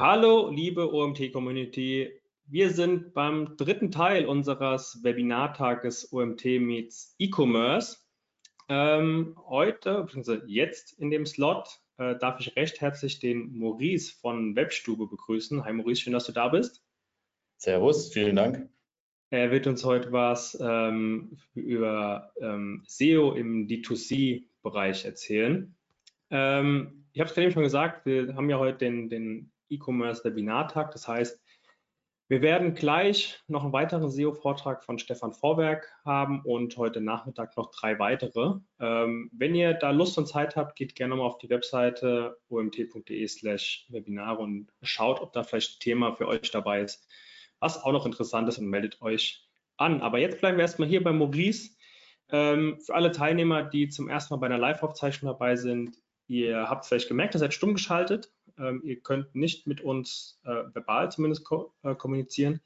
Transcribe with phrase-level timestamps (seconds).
[0.00, 2.10] Hallo, liebe OMT-Community.
[2.46, 7.98] Wir sind beim dritten Teil unseres Webinartages OMT meets E-Commerce.
[8.70, 14.56] Ähm, heute, beziehungsweise jetzt in dem Slot, äh, darf ich recht herzlich den Maurice von
[14.56, 15.66] Webstube begrüßen.
[15.66, 16.82] Hi Maurice, schön, dass du da bist.
[17.58, 18.70] Servus, vielen Dank.
[19.28, 25.76] Er wird uns heute was ähm, über ähm, SEO im D2C-Bereich erzählen.
[26.30, 30.90] Ähm, ich habe es gerade schon gesagt, wir haben ja heute den, den E-Commerce Webinartag.
[30.92, 31.40] Das heißt,
[32.30, 37.72] wir werden gleich noch einen weiteren SEO-Vortrag von Stefan Vorwerk haben und heute Nachmittag noch
[37.72, 38.60] drei weitere.
[38.78, 43.26] Ähm, wenn ihr da Lust und Zeit habt, geht gerne mal auf die Webseite omt.de
[43.26, 47.04] slash Webinare und schaut, ob da vielleicht ein Thema für euch dabei ist,
[47.58, 50.00] was auch noch interessant ist und meldet euch an.
[50.00, 51.70] Aber jetzt bleiben wir erstmal hier bei Maurice.
[52.28, 56.86] Ähm, für alle Teilnehmer, die zum ersten Mal bei einer Live-Aufzeichnung dabei sind, ihr habt
[56.86, 58.32] vielleicht gemerkt, ihr seid stumm geschaltet.
[58.60, 62.60] Ähm, ihr könnt nicht mit uns äh, verbal zumindest ko äh, kommunizieren.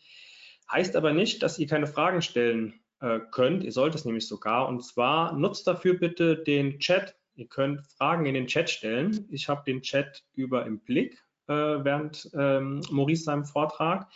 [0.71, 3.65] Heißt aber nicht, dass ihr keine Fragen stellen äh, könnt.
[3.65, 4.69] Ihr sollt es nämlich sogar.
[4.69, 7.17] Und zwar nutzt dafür bitte den Chat.
[7.35, 9.27] Ihr könnt Fragen in den Chat stellen.
[9.31, 14.09] Ich habe den Chat über im Blick äh, während ähm, Maurice seinem Vortrag.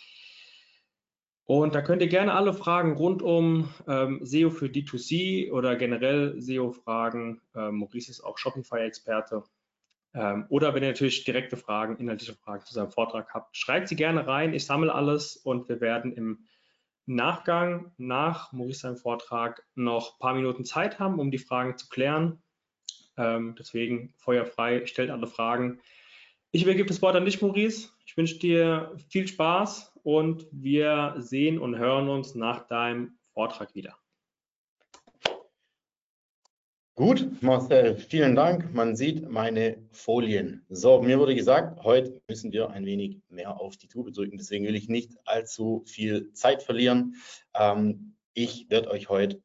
[1.44, 6.38] Und da könnt ihr gerne alle Fragen rund um ähm, SEO für D2C oder generell
[6.40, 7.40] SEO-Fragen.
[7.54, 9.44] Ähm, Maurice ist auch Shopify-Experte
[10.48, 14.26] oder wenn ihr natürlich direkte Fragen, inhaltliche Fragen zu seinem Vortrag habt, schreibt sie gerne
[14.26, 14.54] rein.
[14.54, 16.46] Ich sammle alles und wir werden im
[17.06, 21.88] Nachgang nach Maurice seinem Vortrag noch ein paar Minuten Zeit haben, um die Fragen zu
[21.88, 22.42] klären.
[23.16, 25.80] Ähm, deswegen feuerfrei, stellt alle Fragen.
[26.50, 27.90] Ich übergebe das Wort an dich, Maurice.
[28.06, 33.98] Ich wünsche dir viel Spaß und wir sehen und hören uns nach deinem Vortrag wieder.
[36.98, 38.74] Gut, Marcel, vielen Dank.
[38.74, 40.66] Man sieht meine Folien.
[40.68, 44.36] So, mir wurde gesagt, heute müssen wir ein wenig mehr auf die Tube drücken.
[44.36, 47.14] Deswegen will ich nicht allzu viel Zeit verlieren.
[47.54, 49.40] Ähm, ich werde euch heute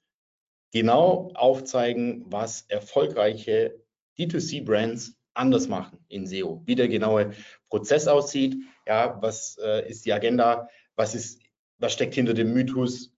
[0.72, 3.80] genau aufzeigen, was erfolgreiche
[4.18, 7.34] D2C-Brands anders machen in SEO, wie der genaue
[7.70, 8.56] Prozess aussieht,
[8.88, 11.40] ja, was äh, ist die Agenda, was ist,
[11.78, 13.13] was steckt hinter dem Mythos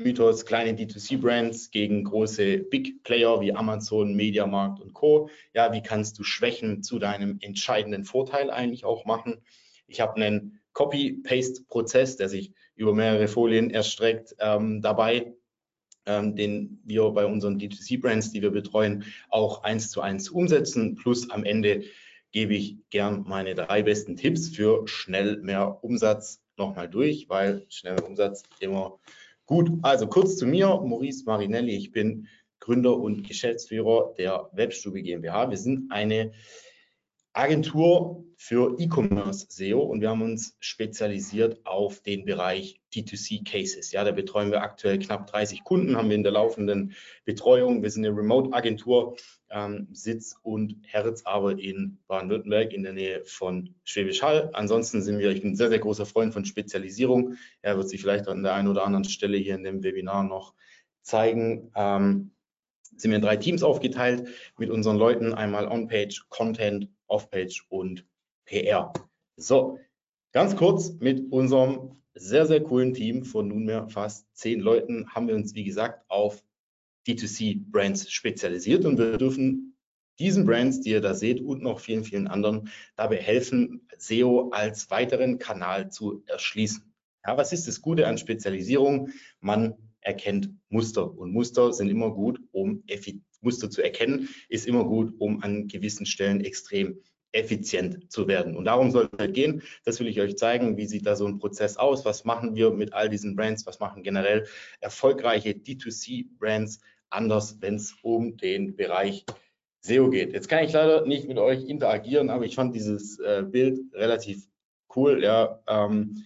[0.00, 5.28] Mythos kleine D2C-Brands gegen große Big Player wie Amazon, Mediamarkt und Co.
[5.54, 9.40] Ja, wie kannst du Schwächen zu deinem entscheidenden Vorteil eigentlich auch machen?
[9.88, 15.34] Ich habe einen Copy-Paste-Prozess, der sich über mehrere Folien erstreckt, ähm, dabei,
[16.06, 20.94] ähm, den wir bei unseren D2C-Brands, die wir betreuen, auch eins zu eins umsetzen.
[20.94, 21.82] Plus am Ende
[22.30, 28.06] gebe ich gern meine drei besten Tipps für schnell mehr Umsatz nochmal durch, weil schneller
[28.06, 29.00] Umsatz immer
[29.48, 31.74] Gut, also kurz zu mir, Maurice Marinelli.
[31.74, 32.28] Ich bin
[32.60, 35.48] Gründer und Geschäftsführer der Webstube GmbH.
[35.48, 36.32] Wir sind eine
[37.32, 43.90] Agentur für E-Commerce SEO und wir haben uns spezialisiert auf den Bereich D2C Cases.
[43.90, 46.94] Ja, da betreuen wir aktuell knapp 30 Kunden, haben wir in der laufenden
[47.24, 47.82] Betreuung.
[47.82, 49.16] Wir sind eine Remote-Agentur,
[49.50, 54.50] ähm, Sitz und Herz aber in Baden-Württemberg in der Nähe von Schwäbisch Hall.
[54.52, 57.34] Ansonsten sind wir, ich bin sehr, sehr großer Freund von Spezialisierung.
[57.60, 60.54] Er wird sich vielleicht an der einen oder anderen Stelle hier in dem Webinar noch
[61.02, 61.72] zeigen.
[61.74, 62.30] Ähm,
[62.96, 64.28] sind wir in drei Teams aufgeteilt
[64.58, 68.06] mit unseren Leuten, einmal On-Page, Content, Off-Page und
[68.44, 68.92] PR.
[69.36, 69.78] So,
[70.32, 75.34] ganz kurz mit unserem sehr, sehr coolen Team von nunmehr fast zehn Leuten haben wir
[75.34, 76.42] uns, wie gesagt, auf
[77.06, 79.76] D2C-Brands spezialisiert und wir dürfen
[80.18, 84.90] diesen Brands, die ihr da seht und noch vielen, vielen anderen dabei helfen, SEO als
[84.90, 86.92] weiteren Kanal zu erschließen.
[87.24, 89.10] Ja, was ist das Gute an Spezialisierung?
[89.40, 89.76] Man
[90.08, 92.82] erkennt Muster und Muster sind immer gut, um
[93.42, 96.98] Muster zu erkennen, ist immer gut, um an gewissen Stellen extrem
[97.32, 98.56] effizient zu werden.
[98.56, 99.62] Und darum soll es halt gehen.
[99.84, 100.78] Das will ich euch zeigen.
[100.78, 102.06] Wie sieht da so ein Prozess aus?
[102.06, 103.66] Was machen wir mit all diesen Brands?
[103.66, 104.46] Was machen generell
[104.80, 106.80] erfolgreiche D2C-Brands
[107.10, 109.26] anders, wenn es um den Bereich
[109.82, 110.32] SEO geht?
[110.32, 114.48] Jetzt kann ich leider nicht mit euch interagieren, aber ich fand dieses äh, Bild relativ
[114.96, 115.22] cool.
[115.22, 116.24] Ja, ähm,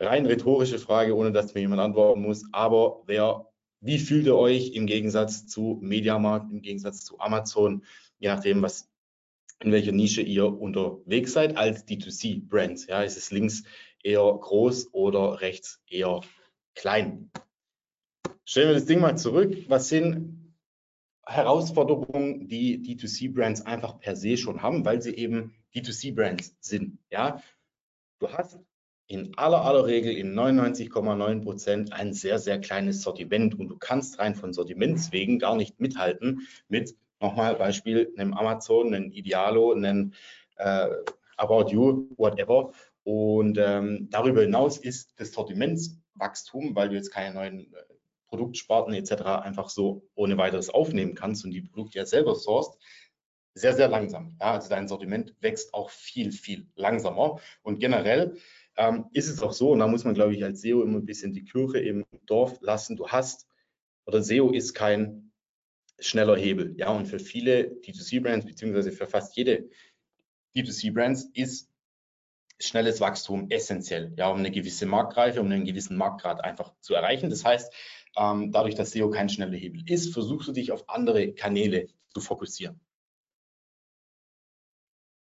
[0.00, 2.44] rein rhetorische Frage, ohne dass mir jemand antworten muss.
[2.52, 3.48] Aber wer,
[3.80, 7.84] wie fühlt ihr euch im Gegensatz zu Mediamarkt, im Gegensatz zu Amazon,
[8.18, 8.88] je nachdem, was
[9.60, 12.86] in welcher Nische ihr unterwegs seid als D2C-Brands.
[12.86, 13.64] Ja, ist es links
[14.02, 16.20] eher groß oder rechts eher
[16.74, 17.30] klein?
[18.44, 19.56] Stellen wir das Ding mal zurück.
[19.68, 20.54] Was sind
[21.24, 26.98] Herausforderungen, die D2C-Brands einfach per se schon haben, weil sie eben D2C-Brands sind?
[27.10, 27.42] Ja,
[28.18, 28.58] du hast
[29.06, 34.18] in aller aller Regel in 99,9 Prozent ein sehr, sehr kleines Sortiment und du kannst
[34.18, 40.12] rein von Sortimentswegen gar nicht mithalten mit nochmal Beispiel, einem Amazon, einem Idealo, einem
[40.56, 40.88] äh,
[41.36, 42.72] About You, whatever.
[43.02, 47.84] Und ähm, darüber hinaus ist das Sortimentswachstum, weil du jetzt keine neuen äh,
[48.28, 49.22] Produktsparten etc.
[49.42, 52.78] einfach so ohne weiteres aufnehmen kannst und die Produkte ja selber sourced,
[53.54, 54.36] sehr, sehr langsam.
[54.40, 57.38] Ja, also dein Sortiment wächst auch viel, viel langsamer.
[57.62, 58.36] Und generell
[58.76, 61.06] ähm, ist es auch so, und da muss man, glaube ich, als SEO immer ein
[61.06, 62.96] bisschen die Kirche im Dorf lassen.
[62.96, 63.46] Du hast,
[64.06, 65.32] oder SEO ist kein
[65.98, 66.74] schneller Hebel.
[66.78, 69.68] Ja, und für viele D2C-Brands, beziehungsweise für fast jede
[70.56, 71.70] D2C-Brands ist
[72.60, 77.30] schnelles Wachstum essentiell, ja, um eine gewisse Marktreife, um einen gewissen Marktgrad einfach zu erreichen.
[77.30, 77.72] Das heißt,
[78.16, 82.20] ähm, dadurch, dass SEO kein schneller Hebel ist, versuchst du dich auf andere Kanäle zu
[82.20, 82.80] fokussieren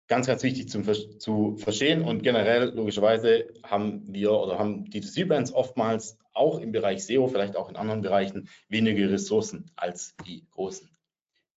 [0.07, 0.83] ganz, ganz wichtig zum,
[1.19, 7.27] zu verstehen und generell logischerweise haben wir oder haben D2C-Brands oftmals auch im Bereich SEO,
[7.27, 10.89] vielleicht auch in anderen Bereichen, weniger Ressourcen als die großen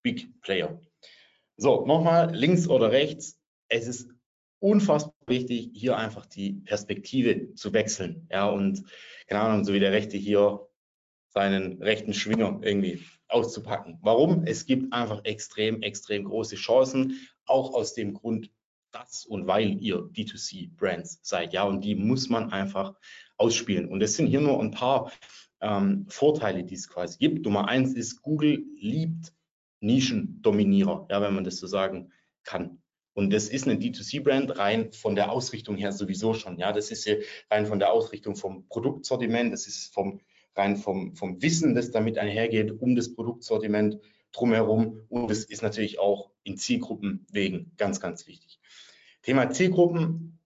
[0.03, 0.81] Big Player.
[1.57, 3.41] So, nochmal links oder rechts.
[3.69, 4.11] Es ist
[4.61, 8.29] unfassbar wichtig, hier einfach die Perspektive zu wechseln.
[8.31, 8.85] Ja, und
[9.27, 10.69] keine Ahnung, so wie der Rechte hier
[11.29, 13.99] seinen rechten Schwinger irgendwie auszupacken.
[14.03, 14.45] Warum?
[14.45, 18.51] Es gibt einfach extrem, extrem große Chancen, auch aus dem Grund,
[18.93, 21.53] dass und weil ihr D2C-Brands seid.
[21.53, 22.95] Ja, und die muss man einfach
[23.37, 23.89] ausspielen.
[23.89, 25.13] Und es sind hier nur ein paar
[25.61, 27.45] ähm, Vorteile, die es quasi gibt.
[27.45, 29.33] Nummer eins ist, Google liebt
[29.81, 32.13] Nischendominierer, ja, wenn man das so sagen
[32.43, 32.83] kann.
[33.15, 36.59] Und das ist eine D2C-Brand rein von der Ausrichtung her sowieso schon.
[36.59, 40.21] Ja, das ist hier rein von der Ausrichtung vom Produktsortiment, das ist vom
[40.57, 43.99] rein vom, vom Wissen, das damit einhergeht, um das Produktsortiment
[44.33, 45.01] drumherum.
[45.09, 48.59] Und es ist natürlich auch in Zielgruppen wegen ganz, ganz wichtig.
[49.23, 50.39] Thema Zielgruppen.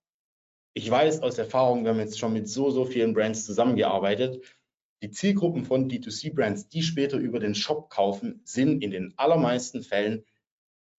[0.72, 4.42] Ich weiß aus Erfahrung, wir haben jetzt schon mit so, so vielen Brands zusammengearbeitet.
[5.02, 10.24] Die Zielgruppen von D2C-Brands, die später über den Shop kaufen, sind in den allermeisten Fällen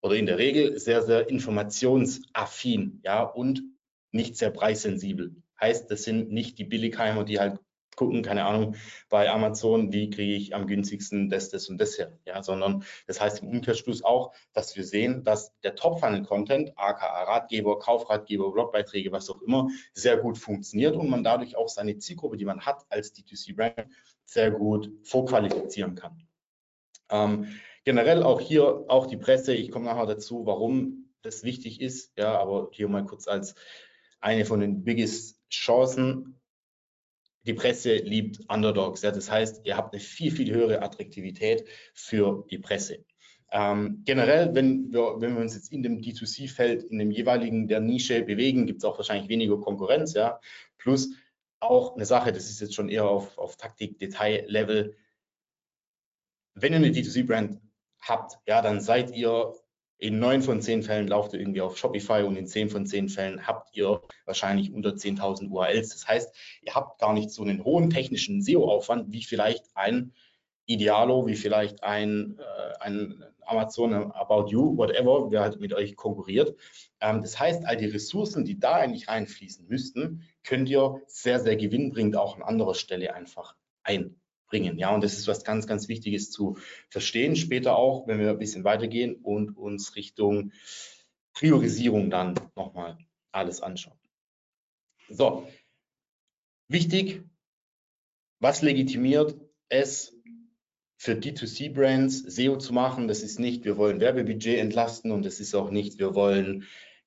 [0.02, 3.63] oder in der Regel sehr, sehr informationsaffin, ja, und
[4.12, 5.36] nicht sehr preissensibel.
[5.60, 7.60] Heißt, das sind nicht die Billigheimer, die halt
[7.96, 8.76] gucken, keine Ahnung,
[9.10, 12.18] bei Amazon, wie kriege ich am günstigsten das, das und das her.
[12.26, 17.80] Ja, sondern das heißt im Umkehrschluss auch, dass wir sehen, dass der Top-Funnel-Content, aka Ratgeber,
[17.80, 22.46] Kaufratgeber, Blogbeiträge, was auch immer, sehr gut funktioniert und man dadurch auch seine Zielgruppe, die
[22.46, 23.88] man hat als D2C-Brand,
[24.26, 26.28] sehr gut vorqualifizieren kann.
[27.10, 27.48] Ähm,
[27.84, 32.40] generell auch hier, auch die Presse, ich komme nachher dazu, warum das wichtig ist, ja,
[32.40, 33.56] aber hier mal kurz als
[34.20, 36.41] eine von den biggest Chancen
[37.44, 39.02] die Presse liebt Underdogs.
[39.02, 43.04] Ja, das heißt, ihr habt eine viel, viel höhere Attraktivität für die Presse.
[43.52, 47.82] Ähm, generell, wenn wir, wenn wir uns jetzt in dem D2C-Feld, in dem jeweiligen der
[47.82, 50.14] Nische bewegen, gibt es auch wahrscheinlich weniger Konkurrenz.
[50.14, 50.40] Ja,
[50.78, 51.10] plus
[51.60, 54.96] auch eine Sache, das ist jetzt schon eher auf, auf Taktik-Detail-Level.
[56.54, 57.60] Wenn ihr eine D2C-Brand
[58.00, 59.54] habt, ja, dann seid ihr
[60.01, 63.07] in neun von zehn Fällen lauft ihr irgendwie auf Shopify und in zehn von zehn
[63.07, 65.89] Fällen habt ihr wahrscheinlich unter 10.000 URLs.
[65.89, 70.13] Das heißt, ihr habt gar nicht so einen hohen technischen SEO-Aufwand wie vielleicht ein
[70.65, 76.56] Idealo, wie vielleicht ein, äh, ein Amazon, About You, whatever, wer halt mit euch konkurriert.
[77.00, 81.57] Ähm, das heißt, all die Ressourcen, die da eigentlich reinfließen müssten, könnt ihr sehr, sehr
[81.57, 84.21] gewinnbringend auch an anderer Stelle einfach ein
[84.51, 84.77] bringen.
[84.77, 86.58] Ja, und das ist was ganz, ganz Wichtiges zu
[86.89, 87.36] verstehen.
[87.36, 90.51] Später auch, wenn wir ein bisschen weitergehen und uns Richtung
[91.34, 92.98] Priorisierung dann nochmal
[93.31, 93.98] alles anschauen.
[95.10, 95.48] So,
[96.67, 97.24] wichtig,
[98.39, 99.36] was legitimiert
[99.70, 100.13] es
[100.98, 103.08] für D2C-Brands SEO zu machen?
[103.08, 106.65] Das ist nicht, wir wollen Werbebudget entlasten und das ist auch nicht, wir wollen,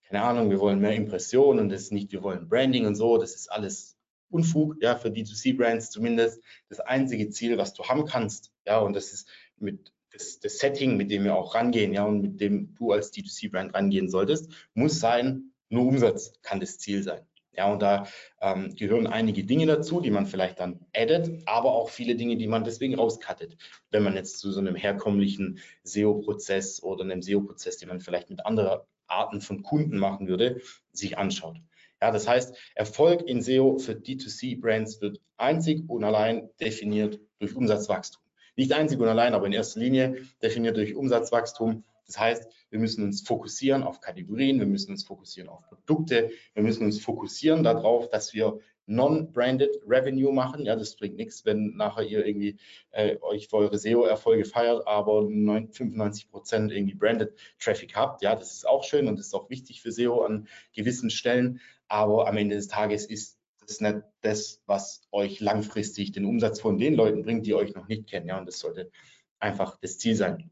[0.09, 3.19] keine Ahnung, wir wollen mehr Impressionen und das ist nicht, wir wollen Branding und so.
[3.19, 3.94] Das ist alles
[4.35, 6.43] Unfug, ja, für D2C-Brands zumindest.
[6.69, 10.97] Das einzige Ziel, was du haben kannst, ja, und das ist mit das, das Setting,
[10.97, 15.01] mit dem wir auch rangehen, ja, und mit dem du als D2C-Brand rangehen solltest, muss
[15.01, 17.27] sein, nur Umsatz kann das Ziel sein.
[17.57, 18.09] Ja, und da
[18.41, 22.49] ähm, gehören einige Dinge dazu, die man vielleicht dann addet, aber auch viele Dinge, die
[22.49, 23.57] man deswegen rauskattet.
[23.91, 28.45] Wenn man jetzt zu so einem herkömmlichen SEO-Prozess oder einem SEO-Prozess, den man vielleicht mit
[28.45, 30.61] anderen Arten von Kunden machen würde,
[30.93, 31.57] sich anschaut.
[32.05, 38.21] Ja, das heißt, Erfolg in SEO für D2C-Brands wird einzig und allein definiert durch Umsatzwachstum.
[38.57, 41.83] Nicht einzig und allein, aber in erster Linie definiert durch Umsatzwachstum.
[42.07, 46.63] Das heißt, wir müssen uns fokussieren auf Kategorien, wir müssen uns fokussieren auf Produkte, wir
[46.63, 50.65] müssen uns fokussieren darauf, dass wir Non-Branded Revenue machen.
[50.65, 52.57] Ja, das bringt nichts, wenn nachher ihr irgendwie
[52.91, 58.23] äh, euch für eure SEO-Erfolge feiert, aber 95 Prozent irgendwie Branded Traffic habt.
[58.23, 61.61] Ja, das ist auch schön und ist auch wichtig für SEO an gewissen Stellen.
[61.95, 66.77] Aber am Ende des Tages ist das nicht das, was euch langfristig den Umsatz von
[66.77, 68.27] den Leuten bringt, die euch noch nicht kennen.
[68.27, 68.91] Ja, und das sollte
[69.39, 70.51] einfach das Ziel sein.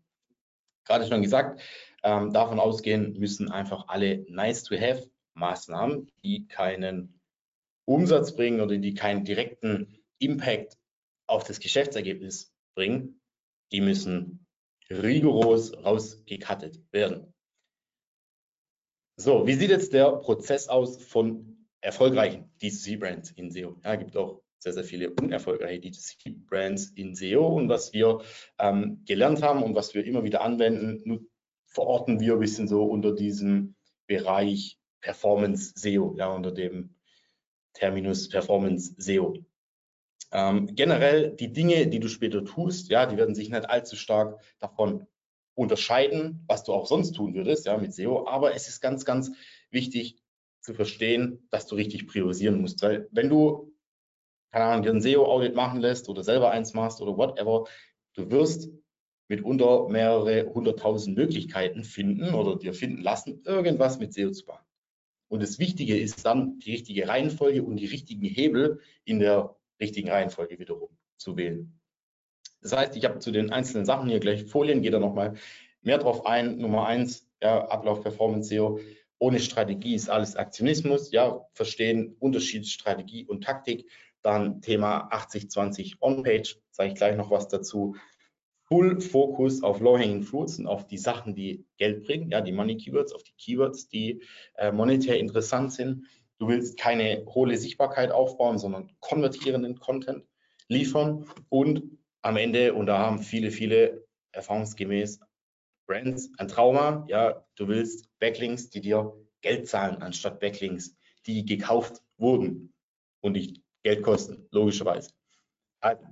[0.87, 1.61] Gerade schon gesagt,
[2.05, 7.21] ähm, davon ausgehen müssen einfach alle nice to have Maßnahmen, die keinen
[7.87, 10.79] Umsatz bringen oder die keinen direkten Impact
[11.27, 13.21] auf das Geschäftsergebnis bringen,
[13.73, 14.47] die müssen
[14.89, 17.32] rigoros rausgekattet werden.
[19.17, 23.79] So, wie sieht jetzt der Prozess aus von erfolgreichen D2C-Brands in SEO?
[23.85, 28.23] Ja, gibt auch sehr, sehr viele unerfolgreiche D2C-Brands in SEO und was wir
[28.59, 31.29] ähm, gelernt haben und was wir immer wieder anwenden,
[31.67, 33.75] verorten wir ein bisschen so unter diesem
[34.07, 36.95] Bereich Performance SEO, ja, unter dem
[37.75, 39.35] Terminus Performance SEO.
[40.31, 44.41] Ähm, generell die Dinge, die du später tust, ja, die werden sich nicht allzu stark
[44.61, 45.07] davon
[45.55, 48.27] unterscheiden, was du auch sonst tun würdest, ja, mit SEO.
[48.27, 49.33] Aber es ist ganz, ganz
[49.71, 50.17] wichtig
[50.61, 52.83] zu verstehen, dass du richtig priorisieren musst.
[52.83, 53.73] Weil wenn du,
[54.51, 57.67] keine Ahnung, dir ein SEO-Audit machen lässt oder selber eins machst oder whatever,
[58.15, 58.71] du wirst
[59.29, 64.67] mitunter mehrere hunderttausend Möglichkeiten finden oder dir finden lassen, irgendwas mit SEO zu machen.
[65.29, 70.11] Und das Wichtige ist dann, die richtige Reihenfolge und die richtigen Hebel in der richtigen
[70.11, 71.81] Reihenfolge wiederum zu wählen.
[72.63, 75.35] Das heißt, ich habe zu den einzelnen Sachen hier gleich Folien, gehe da nochmal
[75.83, 76.59] mehr drauf ein.
[76.59, 78.79] Nummer eins, ja, Ablauf Performance SEO.
[79.19, 81.13] Ohne Strategie ist alles Aktionismus.
[81.13, 83.89] Ja, verstehen Unterschied Strategie und Taktik.
[84.23, 87.97] Dann Thema 80-20 On-Page, sage ich gleich noch was dazu.
[88.65, 92.77] Full Fokus auf Low-Hanging Fruits und auf die Sachen, die Geld bringen, ja, die Money
[92.77, 94.23] Keywords, auf die Keywords, die
[94.55, 96.07] äh, monetär interessant sind.
[96.39, 100.25] Du willst keine hohle Sichtbarkeit aufbauen, sondern konvertierenden Content
[100.69, 101.83] liefern und
[102.23, 105.21] am Ende, und da haben viele, viele erfahrungsgemäß
[105.87, 109.13] Brands ein Trauma, ja, du willst Backlinks, die dir
[109.43, 112.73] Geld zahlen, anstatt Backlinks, die gekauft wurden
[113.21, 115.11] und dich Geld kosten, logischerweise.
[115.81, 116.05] Also,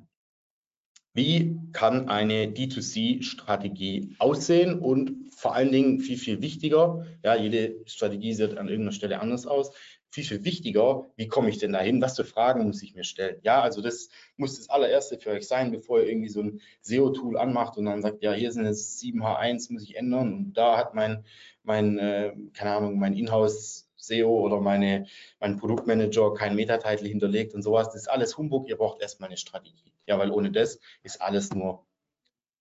[1.14, 8.33] wie kann eine D2C-Strategie aussehen und vor allen Dingen viel, viel wichtiger, ja, jede Strategie
[8.33, 9.73] sieht an irgendeiner Stelle anders aus,
[10.11, 12.02] viel, viel wichtiger, wie komme ich denn dahin?
[12.02, 13.38] Was für Fragen muss ich mir stellen?
[13.43, 17.38] Ja, also das muss das allererste für euch sein, bevor ihr irgendwie so ein SEO-Tool
[17.38, 20.95] anmacht und dann sagt, ja, hier sind jetzt 7H1, muss ich ändern und da hat
[20.95, 21.25] mein,
[21.62, 25.07] mein äh, keine Ahnung, mein Inhouse SEO oder meine,
[25.38, 27.88] mein Produktmanager keinen Metatitel hinterlegt und sowas.
[27.88, 28.69] Das ist alles Humbug.
[28.69, 29.93] Ihr braucht erstmal eine Strategie.
[30.07, 31.87] Ja, weil ohne das ist alles nur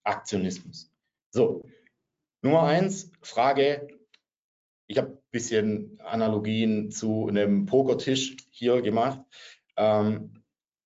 [0.03, 0.91] Aktionismus.
[1.31, 1.63] So,
[2.41, 3.98] Nummer eins, Frage.
[4.89, 9.21] Ich habe ein bisschen Analogien zu einem Pokertisch hier gemacht.
[9.77, 10.41] Ähm,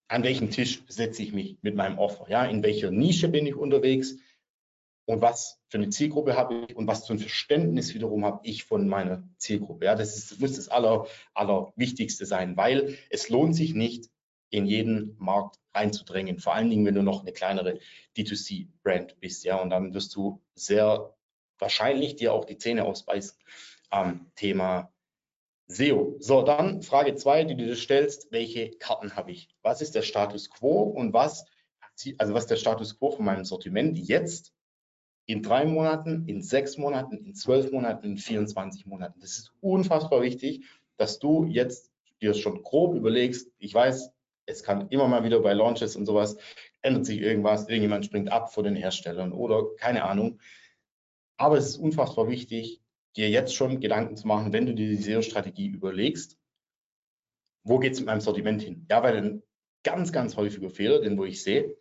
[0.08, 2.26] an welchem Tisch setze ich mich mit meinem Offer?
[2.30, 4.18] Ja, in welcher Nische bin ich unterwegs?
[5.06, 8.64] und was für eine Zielgruppe habe ich und was für ein Verständnis wiederum habe ich
[8.64, 9.86] von meiner Zielgruppe.
[9.86, 14.10] Ja, das ist, muss das aller, allerwichtigste sein, weil es lohnt sich nicht,
[14.50, 16.38] in jeden Markt reinzudrängen.
[16.38, 17.80] Vor allen Dingen, wenn du noch eine kleinere
[18.16, 19.44] D2C-Brand bist.
[19.44, 21.16] Ja, und dann wirst du sehr
[21.58, 23.36] wahrscheinlich dir auch die Zähne ausbeißen
[23.94, 24.92] am Thema
[25.68, 26.18] SEO.
[26.20, 29.50] So, dann Frage zwei, die du dir stellst, welche Karten habe ich?
[29.62, 31.46] Was ist der Status quo und was,
[32.18, 34.52] also was ist der Status quo von meinem Sortiment jetzt
[35.26, 39.20] in drei Monaten, in sechs Monaten, in zwölf Monaten, in 24 Monaten.
[39.22, 40.66] Das ist unfassbar wichtig,
[40.98, 43.52] dass du jetzt dir schon grob überlegst.
[43.60, 44.12] Ich weiß,
[44.48, 46.38] es kann immer mal wieder bei Launches und sowas
[46.82, 50.40] ändert sich irgendwas, irgendjemand springt ab vor den Herstellern oder keine Ahnung.
[51.38, 52.83] Aber es ist unfassbar wichtig,
[53.16, 56.38] dir jetzt schon Gedanken zu machen, wenn du dir die SEO-Strategie überlegst,
[57.64, 58.86] wo geht es mit meinem Sortiment hin?
[58.90, 59.44] Ja, weil ein
[59.84, 61.78] ganz, ganz häufiger Fehler, den wo ich sehe,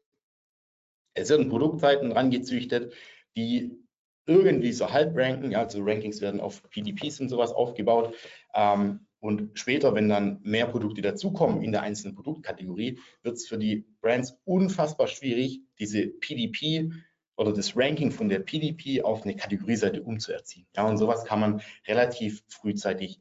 [1.15, 2.95] es werden Produktseiten rangezüchtet,
[3.37, 3.79] die
[4.27, 8.15] irgendwie so halb ranken, ja, also Rankings werden auf PDPs und sowas aufgebaut.
[8.55, 13.59] Ähm, und später, wenn dann mehr Produkte dazukommen in der einzelnen Produktkategorie, wird es für
[13.59, 16.91] die Brands unfassbar schwierig, diese PDP
[17.37, 20.67] oder das Ranking von der PDP auf eine Kategorieseite umzuerziehen.
[20.77, 23.21] Ja, und sowas kann man relativ frühzeitig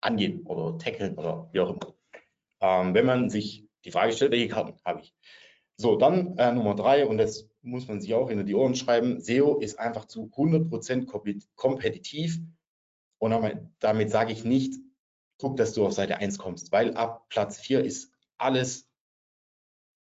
[0.00, 1.94] angehen oder tackeln oder wie auch immer.
[2.60, 5.14] Ähm, wenn man sich die Frage stellt, welche Karten habe ich?
[5.76, 9.20] So, dann äh, Nummer drei, und das muss man sich auch in die Ohren schreiben,
[9.20, 11.06] SEO ist einfach zu 100%
[11.54, 12.40] kompetitiv.
[13.18, 14.80] Und damit sage ich nicht,
[15.38, 18.88] guck, dass du auf Seite 1 kommst, weil ab Platz 4 ist alles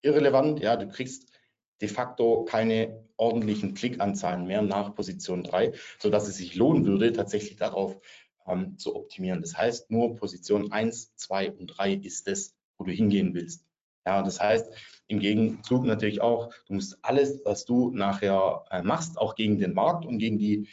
[0.01, 0.59] irrelevant.
[0.59, 1.36] Ja, du kriegst
[1.81, 7.57] de facto keine ordentlichen Klickanzahlen mehr nach Position 3, sodass es sich lohnen würde, tatsächlich
[7.57, 7.97] darauf
[8.47, 9.41] ähm, zu optimieren.
[9.41, 13.65] Das heißt, nur Position 1, 2 und 3 ist es, wo du hingehen willst.
[14.05, 14.71] Ja, das heißt,
[15.07, 19.73] im Gegenzug natürlich auch, du musst alles, was du nachher äh, machst, auch gegen den
[19.73, 20.69] Markt und gegen die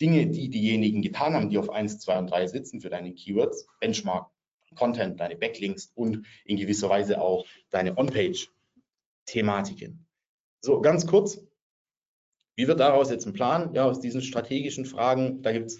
[0.00, 3.66] Dinge, die diejenigen getan haben, die auf 1, 2 und 3 sitzen für deine Keywords,
[3.80, 4.28] Benchmark,
[4.74, 10.04] Content, deine Backlinks und in gewisser Weise auch deine On-Page-Thematiken.
[10.64, 11.38] So, ganz kurz,
[12.56, 13.74] wie wird daraus jetzt ein Plan?
[13.74, 15.78] Ja, aus diesen strategischen Fragen, da gibt es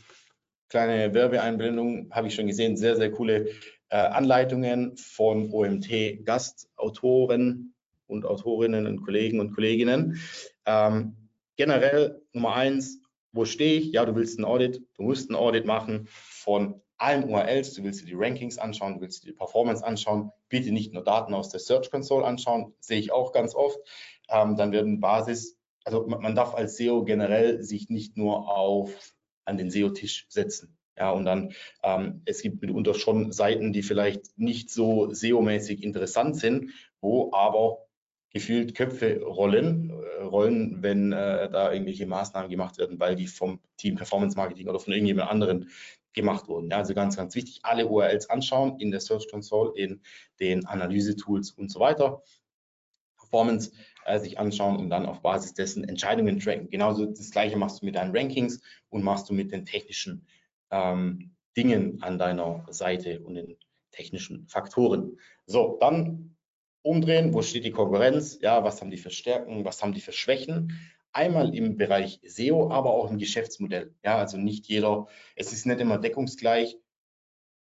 [0.68, 3.48] kleine Werbeeinblendung, habe ich schon gesehen, sehr, sehr coole
[3.88, 7.74] äh, Anleitungen von OMT-Gastautoren
[8.06, 10.20] und Autorinnen und Kollegen und Kolleginnen.
[10.66, 11.16] Ähm,
[11.56, 13.00] generell Nummer eins,
[13.32, 13.92] wo stehe ich?
[13.92, 18.02] Ja, du willst ein Audit, du musst ein Audit machen von allen URLs, du willst
[18.02, 21.48] dir die Rankings anschauen, du willst dir die Performance anschauen, bitte nicht nur Daten aus
[21.48, 23.78] der Search Console anschauen, sehe ich auch ganz oft.
[24.28, 29.14] Ähm, dann werden Basis, also man, man darf als SEO generell sich nicht nur auf
[29.44, 30.76] an den SEO-Tisch setzen.
[30.96, 31.52] Ja, und dann,
[31.82, 37.84] ähm, es gibt mitunter schon Seiten, die vielleicht nicht so SEO-mäßig interessant sind, wo aber
[38.30, 43.60] gefühlt Köpfe rollen, äh, rollen, wenn äh, da irgendwelche Maßnahmen gemacht werden, weil die vom
[43.76, 45.70] Team Performance Marketing oder von irgendjemand anderen
[46.12, 46.70] gemacht wurden.
[46.70, 50.00] Ja, also ganz, ganz wichtig, alle URLs anschauen in der Search Console, in
[50.40, 52.22] den Analyse-Tools und so weiter.
[53.18, 53.72] Performance
[54.06, 56.70] äh, sich anschauen und dann auf Basis dessen Entscheidungen tracken.
[56.70, 60.26] Genauso das gleiche machst du mit deinen Rankings und machst du mit den technischen
[60.70, 63.56] ähm, Dingen an deiner Seite und den
[63.92, 65.18] technischen Faktoren.
[65.46, 66.36] So, dann
[66.82, 68.38] umdrehen, wo steht die Konkurrenz?
[68.40, 70.78] Ja, was haben die für Stärken, was haben die für Schwächen?
[71.12, 73.94] Einmal im Bereich SEO, aber auch im Geschäftsmodell.
[74.04, 75.06] Ja, also nicht jeder,
[75.36, 76.76] es ist nicht immer deckungsgleich.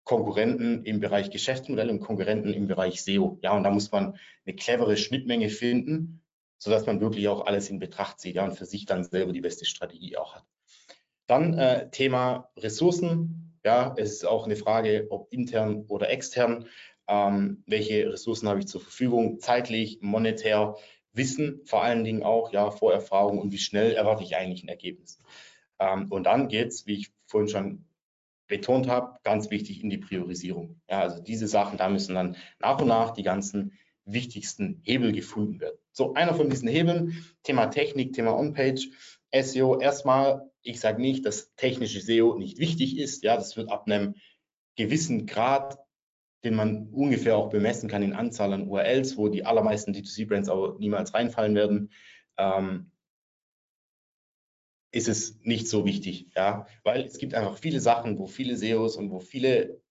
[0.06, 3.40] Konkurrenten im Bereich Geschäftsmodell und Konkurrenten im Bereich SEO.
[3.42, 6.22] Ja, und da muss man eine clevere Schnittmenge finden,
[6.60, 9.42] sodass man wirklich auch alles in Betracht zieht ja, und für sich dann selber die
[9.42, 10.46] beste Strategie auch hat.
[11.28, 13.60] Dann äh, Thema Ressourcen.
[13.66, 16.68] Ja, es ist auch eine Frage, ob intern oder extern.
[17.08, 20.76] Ähm, welche Ressourcen habe ich zur Verfügung, zeitlich, monetär,
[21.14, 25.18] Wissen vor allen Dingen auch, ja, Vorerfahrung und wie schnell erwarte ich eigentlich ein Ergebnis.
[25.80, 27.85] Ähm, und dann geht es, wie ich vorhin schon
[28.48, 30.82] betont habe, ganz wichtig in die Priorisierung.
[30.90, 33.74] Ja, also diese Sachen, da müssen dann nach und nach die ganzen
[34.06, 35.78] wichtigsten Hebel gefunden werden.
[35.92, 38.90] So, einer von diesen Hebeln, Thema Technik, Thema On-Page,
[39.34, 39.80] SEO.
[39.80, 43.24] Erstmal, ich sage nicht, dass technische SEO nicht wichtig ist.
[43.24, 44.16] Ja, das wird ab einem
[44.76, 45.80] gewissen Grad,
[46.44, 50.76] den man ungefähr auch bemessen kann in Anzahl an URLs, wo die allermeisten D2C-Brands aber
[50.80, 51.92] niemals reinfallen werden,
[52.38, 52.92] ähm,
[54.96, 58.96] ist es nicht so wichtig, ja, weil es gibt einfach viele Sachen, wo viele SEOs
[58.96, 59.82] und wo viele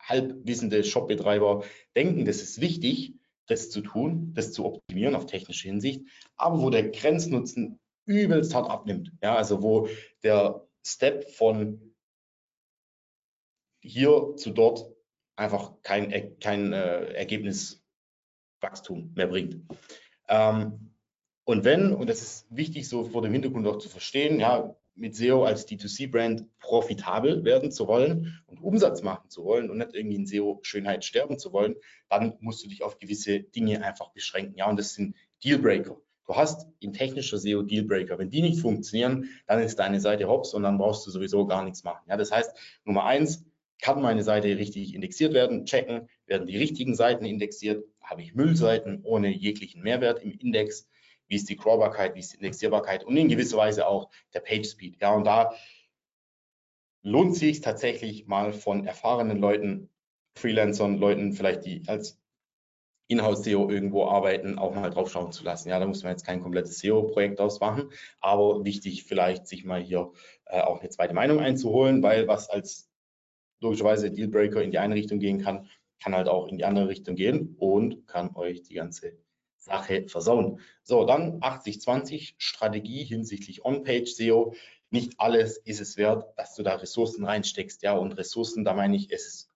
[0.00, 1.62] halbwissende Shopbetreiber
[1.94, 3.16] denken, das ist wichtig,
[3.48, 8.70] das zu tun, das zu optimieren auf technische Hinsicht, aber wo der Grenznutzen übelst hart
[8.70, 9.90] abnimmt, ja, also wo
[10.22, 11.94] der Step von
[13.82, 14.90] hier zu dort
[15.36, 19.66] einfach kein, kein äh, Ergebniswachstum mehr bringt.
[20.28, 20.87] Ähm,
[21.48, 25.16] und wenn, und das ist wichtig so vor dem Hintergrund auch zu verstehen, ja, mit
[25.16, 30.16] SEO als D2C-Brand profitabel werden zu wollen und Umsatz machen zu wollen und nicht irgendwie
[30.16, 31.76] in SEO-Schönheit sterben zu wollen,
[32.10, 34.58] dann musst du dich auf gewisse Dinge einfach beschränken.
[34.58, 35.96] Ja, und das sind Dealbreaker.
[36.26, 38.18] Du hast in technischer SEO Dealbreaker.
[38.18, 41.64] Wenn die nicht funktionieren, dann ist deine Seite hops und dann brauchst du sowieso gar
[41.64, 42.04] nichts machen.
[42.10, 43.46] Ja, das heißt, Nummer eins,
[43.80, 45.64] kann meine Seite richtig indexiert werden?
[45.64, 47.86] Checken, werden die richtigen Seiten indexiert?
[48.02, 50.86] Habe ich Müllseiten ohne jeglichen Mehrwert im Index?
[51.28, 54.66] Wie ist die Crawlbarkeit, wie ist die Indexierbarkeit und in gewisser Weise auch der Page
[54.66, 55.00] Speed.
[55.00, 55.54] Ja, und da
[57.02, 59.90] lohnt sich tatsächlich mal von erfahrenen Leuten,
[60.36, 62.18] Freelancern, Leuten vielleicht, die als
[63.08, 65.70] Inhouse-SEO irgendwo arbeiten, auch mal drauf schauen zu lassen.
[65.70, 70.12] Ja, da muss man jetzt kein komplettes SEO-Projekt ausmachen, aber wichtig vielleicht sich mal hier
[70.46, 72.90] äh, auch eine zweite Meinung einzuholen, weil was als
[73.60, 75.68] logischerweise Dealbreaker in die eine Richtung gehen kann,
[76.00, 79.16] kann halt auch in die andere Richtung gehen und kann euch die ganze
[79.68, 80.60] Sache versauen.
[80.82, 84.54] So, dann 80-20 Strategie hinsichtlich On-Page SEO.
[84.90, 87.82] Nicht alles ist es wert, dass du da Ressourcen reinsteckst.
[87.82, 89.50] Ja, und Ressourcen, da meine ich, es ist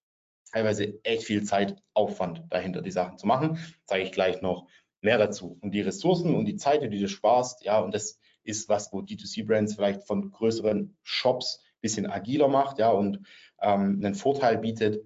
[0.53, 3.59] teilweise echt viel Zeit, Aufwand dahinter, die Sachen zu machen.
[3.87, 4.69] Zeige ich gleich noch
[5.01, 5.59] mehr dazu.
[5.61, 9.01] Und die Ressourcen und die Zeit, die du sparst, ja, und das ist was, wo
[9.01, 13.27] D2C-Brands vielleicht von größeren Shops ein bisschen agiler macht, ja, und
[13.61, 15.05] ähm, einen Vorteil bietet,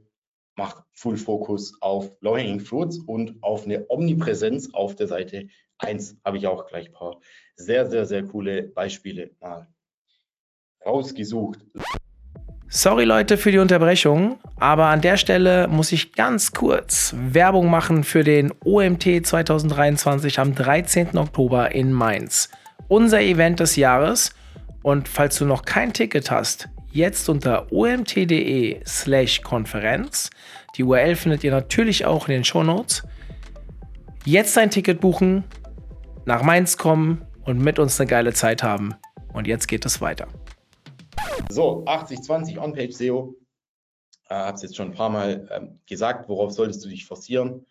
[0.56, 6.16] macht Full Focus auf Low Hanging Fruits und auf eine Omnipräsenz auf der Seite 1
[6.24, 7.20] habe ich auch gleich ein paar
[7.56, 9.68] sehr, sehr, sehr coole Beispiele mal
[10.84, 11.60] rausgesucht.
[12.68, 18.02] Sorry Leute für die Unterbrechung, aber an der Stelle muss ich ganz kurz Werbung machen
[18.02, 21.16] für den OMT 2023 am 13.
[21.16, 22.50] Oktober in Mainz.
[22.88, 24.34] Unser Event des Jahres.
[24.82, 30.30] Und falls du noch kein Ticket hast, jetzt unter omt.de slash Konferenz.
[30.76, 33.06] Die URL findet ihr natürlich auch in den Show Notes.
[34.24, 35.44] Jetzt ein Ticket buchen,
[36.24, 38.94] nach Mainz kommen und mit uns eine geile Zeit haben.
[39.32, 40.26] Und jetzt geht es weiter.
[41.50, 43.36] So, 80-20 On-Page SEO.
[44.28, 47.66] Äh, habe es jetzt schon ein paar Mal ähm, gesagt, worauf solltest du dich forcieren?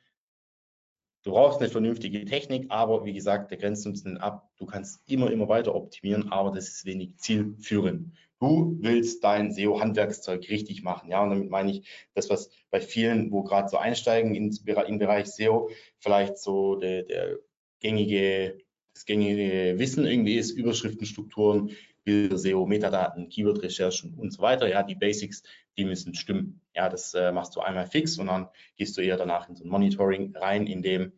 [1.24, 4.48] Du brauchst eine vernünftige Technik, aber wie gesagt, der Grenznutzen ab.
[4.58, 8.14] Du kannst immer, immer weiter optimieren, aber das ist wenig zielführend.
[8.39, 11.10] Du willst dein SEO-Handwerkszeug richtig machen.
[11.10, 15.00] Ja, und damit meine ich das, was bei vielen, wo gerade so einsteigen ins, im
[15.00, 15.69] Bereich SEO,
[16.00, 17.38] vielleicht so der, der
[17.80, 18.58] gängige,
[18.93, 21.71] das gängige Wissen irgendwie ist, Überschriftenstrukturen,
[22.04, 24.67] Bilder, SEO, Metadaten, Keyword-Recherchen und so weiter.
[24.67, 25.43] Ja, die Basics,
[25.78, 26.62] die müssen stimmen.
[26.76, 29.63] Ja, das äh, machst du einmal fix und dann gehst du eher danach in so
[29.63, 31.13] ein Monitoring rein in dem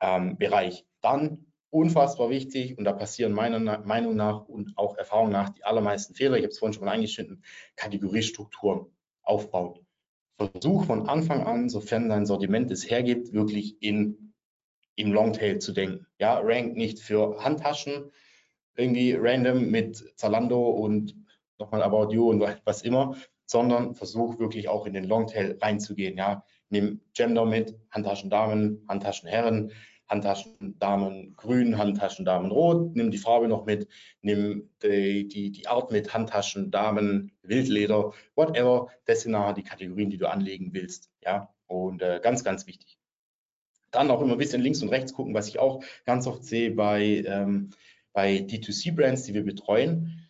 [0.00, 0.84] ähm, Bereich.
[1.00, 6.14] Dann unfassbar wichtig und da passieren meiner Meinung nach und auch Erfahrung nach die allermeisten
[6.14, 6.36] Fehler.
[6.36, 7.42] Ich habe es vorhin schon mal eingeschnitten,
[7.74, 8.86] Kategoriestrukturen
[9.22, 9.80] aufbauen.
[10.36, 14.32] Versuch von Anfang an, sofern dein Sortiment es hergibt, wirklich in,
[14.94, 16.06] im Longtail zu denken.
[16.20, 18.12] Ja, rank nicht für Handtaschen,
[18.76, 21.16] irgendwie random mit Zalando und
[21.58, 26.16] nochmal About You und was immer, sondern versuch wirklich auch in den Longtail reinzugehen.
[26.16, 29.72] Ja, nimm Gender mit, Handtaschen Damen, Handtaschen Herren,
[30.14, 33.88] Handtaschendamen grün, Handtaschendamen rot, nimm die Farbe noch mit,
[34.22, 38.88] nimm die, die, die Art mit, Handtaschendamen, Wildleder, whatever.
[39.06, 41.10] Das sind nachher die Kategorien, die du anlegen willst.
[41.22, 42.98] Ja, und äh, ganz, ganz wichtig.
[43.90, 46.70] Dann auch immer ein bisschen links und rechts gucken, was ich auch ganz oft sehe
[46.70, 47.70] bei, ähm,
[48.12, 50.23] bei D2C-Brands, die wir betreuen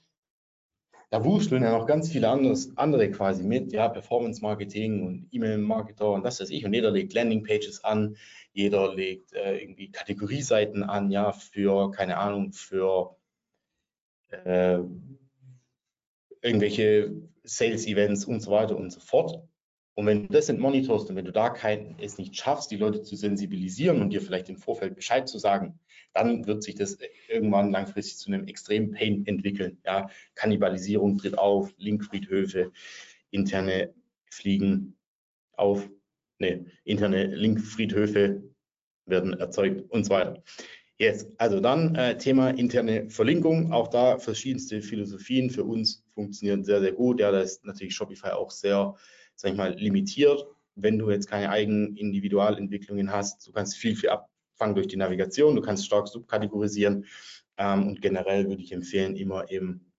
[1.15, 6.11] da wursteln ja noch ganz viele anderes, andere quasi mit, ja, Performance Marketing und E-Mail-Marketer
[6.11, 6.65] und das weiß ich.
[6.65, 8.17] Und jeder legt Landing-Pages an,
[8.53, 13.17] jeder legt äh, irgendwie Kategorieseiten an, ja, für, keine Ahnung, für
[14.31, 14.81] äh,
[16.43, 17.13] irgendwelche
[17.45, 19.41] Sales-Events und so weiter und so fort.
[19.95, 22.77] Und wenn du das nicht monitorst und wenn du da kein, es nicht schaffst, die
[22.77, 25.79] Leute zu sensibilisieren und dir vielleicht im Vorfeld Bescheid zu sagen,
[26.15, 26.99] dann wird sich das
[27.29, 29.79] irgendwann langfristig zu einem extremen Pain entwickeln.
[29.85, 32.73] Ja, Kannibalisierung tritt auf, Linkfriedhöfe,
[33.31, 33.93] interne
[34.31, 34.97] Fliegen
[35.53, 35.89] auf,
[36.39, 38.43] ne, interne Linkfriedhöfe
[39.07, 40.43] werden erzeugt und so weiter.
[40.97, 43.73] Jetzt, also dann äh, Thema interne Verlinkung.
[43.73, 47.21] Auch da verschiedenste Philosophien für uns funktionieren sehr, sehr gut.
[47.21, 48.95] Ja, da ist natürlich Shopify auch sehr
[49.37, 50.47] sag ich mal, limitiert.
[50.77, 54.11] Wenn du jetzt keine eigenen Individualentwicklungen hast, du kannst viel, viel
[54.55, 57.07] abfangen durch die Navigation, du kannst stark subkategorisieren
[57.59, 59.91] ähm, und generell würde ich empfehlen, immer eben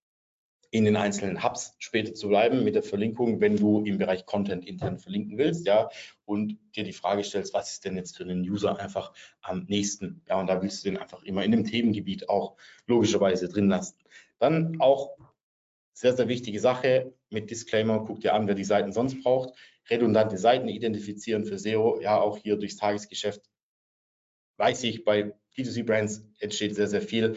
[0.72, 4.66] in den einzelnen Hubs später zu bleiben mit der Verlinkung, wenn du im Bereich Content
[4.66, 5.90] intern verlinken willst, ja,
[6.26, 10.22] und dir die Frage stellst, was ist denn jetzt für einen User einfach am nächsten,
[10.28, 13.98] ja, und da willst du den einfach immer in dem Themengebiet auch logischerweise drin lassen.
[14.40, 15.16] Dann auch
[15.94, 17.14] sehr, sehr wichtige Sache.
[17.30, 19.54] Mit Disclaimer, guck dir an, wer die Seiten sonst braucht.
[19.90, 22.02] Redundante Seiten identifizieren für SEO.
[22.02, 23.42] Ja, auch hier durchs Tagesgeschäft
[24.58, 27.36] weiß ich, bei D2C-Brands entsteht sehr, sehr viel.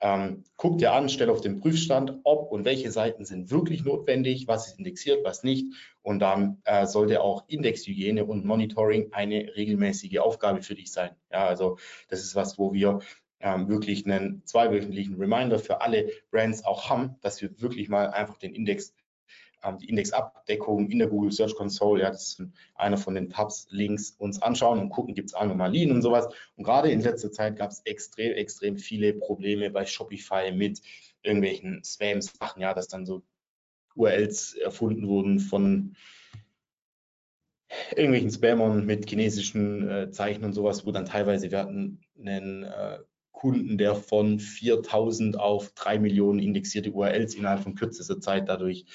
[0.00, 4.46] Ähm, guck dir an, stell auf den Prüfstand, ob und welche Seiten sind wirklich notwendig,
[4.46, 5.72] was ist indexiert, was nicht.
[6.02, 11.12] Und dann äh, sollte auch Indexhygiene und Monitoring eine regelmäßige Aufgabe für dich sein.
[11.32, 12.98] Ja, also das ist was, wo wir
[13.40, 18.36] ähm, wirklich einen zweiwöchentlichen Reminder für alle Brands auch haben, dass wir wirklich mal einfach
[18.36, 18.94] den Index,
[19.72, 22.42] die Indexabdeckung in der Google Search Console, ja, das ist
[22.74, 26.28] einer von den Tabs links, uns anschauen und gucken, gibt es Anomalien und sowas.
[26.56, 30.80] Und gerade in letzter Zeit gab es extrem, extrem viele Probleme bei Shopify mit
[31.22, 33.22] irgendwelchen Spam-Sachen, ja, dass dann so
[33.94, 35.96] URLs erfunden wurden von
[37.96, 42.98] irgendwelchen Spammern mit chinesischen äh, Zeichen und sowas, wo dann teilweise wir hatten einen äh,
[43.32, 48.86] Kunden, der von 4000 auf 3 Millionen indexierte URLs innerhalb von kürzester Zeit dadurch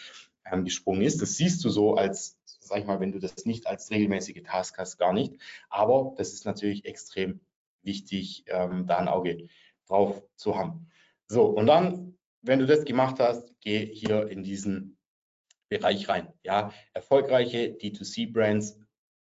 [0.51, 1.21] ähm, gesprungen ist.
[1.21, 4.77] Das siehst du so als, sag ich mal, wenn du das nicht als regelmäßige Task
[4.77, 5.33] hast, gar nicht.
[5.69, 7.39] Aber das ist natürlich extrem
[7.83, 9.47] wichtig, ähm, da ein Auge
[9.87, 10.87] drauf zu haben.
[11.27, 14.97] So, und dann, wenn du das gemacht hast, geh hier in diesen
[15.69, 16.33] Bereich rein.
[16.43, 18.79] Ja, erfolgreiche D2C-Brands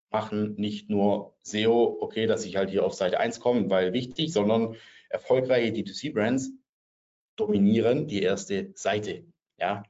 [0.09, 4.33] machen nicht nur SEO, okay, dass ich halt hier auf Seite 1 komme, weil wichtig,
[4.33, 4.75] sondern
[5.09, 6.51] erfolgreiche D2C-Brands
[7.35, 9.25] dominieren die erste Seite.
[9.57, 9.83] Ja.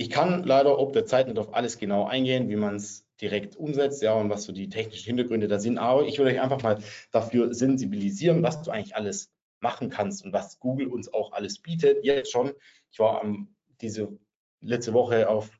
[0.00, 3.56] Ich kann leider ob der Zeit nicht auf alles genau eingehen, wie man es direkt
[3.56, 5.76] umsetzt, ja, und was so die technischen Hintergründe da sind.
[5.76, 6.78] Aber ich würde euch einfach mal
[7.10, 12.04] dafür sensibilisieren, was du eigentlich alles machen kannst und was Google uns auch alles bietet.
[12.04, 12.52] Jetzt schon.
[12.92, 14.16] Ich war am, diese
[14.60, 15.50] letzte Woche auf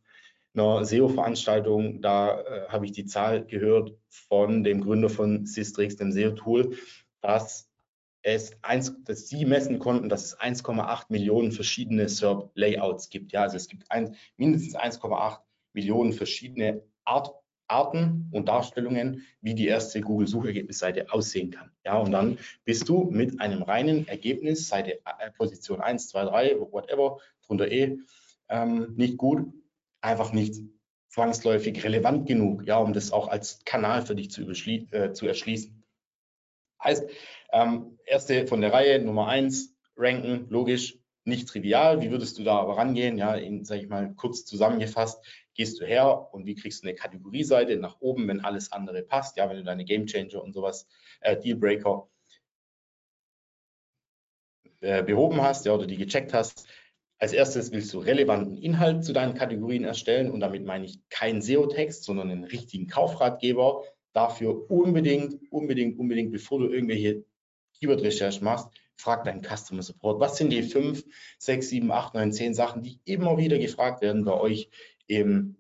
[0.55, 6.13] einer SEO-Veranstaltung, da äh, habe ich die Zahl gehört von dem Gründer von Systrix, dem
[6.13, 6.77] SEO-Tool,
[7.21, 7.68] dass
[8.23, 13.33] es eins, dass sie messen konnten, dass es 1,8 Millionen verschiedene SERP-Layouts gibt.
[13.33, 15.39] Ja, also es gibt ein, mindestens 1,8
[15.73, 17.33] Millionen verschiedene Art,
[17.69, 21.71] Arten und Darstellungen, wie die erste Google-Suchergebnisseite aussehen kann.
[21.85, 26.61] Ja, und dann bist du mit einem reinen Ergebnis, Seite äh, Position 1, 2, 3,
[26.73, 27.99] whatever, drunter E,
[28.49, 29.53] ähm, nicht gut,
[30.01, 30.63] einfach nicht
[31.09, 35.78] zwangsläufig relevant genug, ja, um das auch als Kanal für dich zu, äh, zu erschließen.
[36.83, 37.09] Heißt,
[37.53, 40.99] ähm, erste von der Reihe, Nummer eins, ranken, logisch.
[41.25, 42.01] nicht trivial.
[42.01, 43.19] Wie würdest du da aber rangehen?
[43.19, 45.23] Ja, in, sage ich mal, kurz zusammengefasst,
[45.55, 49.37] gehst du her und wie kriegst du eine Kategorieseite nach oben, wenn alles andere passt?
[49.37, 50.87] Ja, wenn du deine Game Changer und sowas,
[51.21, 52.09] äh, Dealbreaker
[54.81, 56.67] äh, behoben hast, ja, oder die gecheckt hast.
[57.19, 61.43] Als erstes willst du relevanten Inhalt zu deinen Kategorien erstellen und damit meine ich keinen
[61.43, 63.83] SEO-Text, sondern einen richtigen Kaufratgeber.
[64.19, 67.25] Dafür unbedingt, unbedingt, unbedingt, bevor du irgendwelche
[67.75, 70.19] Keyword-Recherche machst, frag deinen Customer Support.
[70.19, 71.05] Was sind die fünf,
[71.39, 74.71] sechs, sieben, acht, neun, zehn Sachen, die immer wieder gefragt werden bei euch
[75.07, 75.55] im,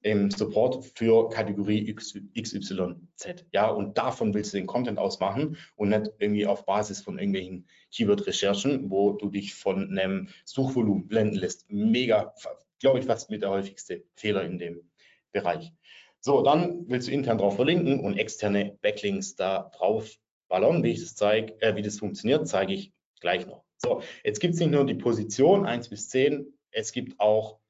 [0.00, 3.44] im Support für Kategorie XYZ.
[3.52, 7.66] Ja, und davon willst du den Content ausmachen und nicht irgendwie auf Basis von irgendwelchen
[7.92, 11.70] Keyword-Recherchen, wo du dich von einem Suchvolumen blenden lässt.
[11.70, 12.34] Mega,
[12.78, 14.90] glaube ich, fast mit der häufigste Fehler in dem
[15.32, 15.74] Bereich.
[16.20, 20.16] So, dann willst du intern drauf verlinken und externe Backlinks da drauf
[20.48, 23.64] Ballon, wie ich das zeige, äh, wie das funktioniert, zeige ich gleich noch.
[23.78, 27.60] So, jetzt gibt es nicht nur die Position 1 bis 10, es gibt auch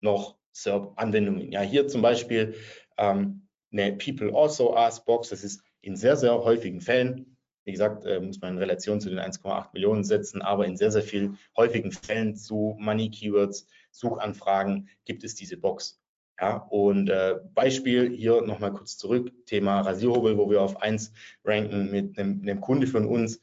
[0.00, 1.50] noch SERP-Anwendungen.
[1.50, 2.54] Ja, hier zum Beispiel
[2.98, 8.04] ähm, eine People Also Ask Box, das ist in sehr, sehr häufigen Fällen, wie gesagt,
[8.04, 11.38] äh, muss man in Relation zu den 1,8 Millionen setzen, aber in sehr, sehr vielen
[11.56, 16.01] häufigen Fällen zu Money Keywords, Suchanfragen gibt es diese Box.
[16.42, 21.12] Ja, und äh, Beispiel hier nochmal kurz zurück, Thema Rasierhobel, wo wir auf 1
[21.44, 23.40] ranken mit einem, einem Kunde von uns,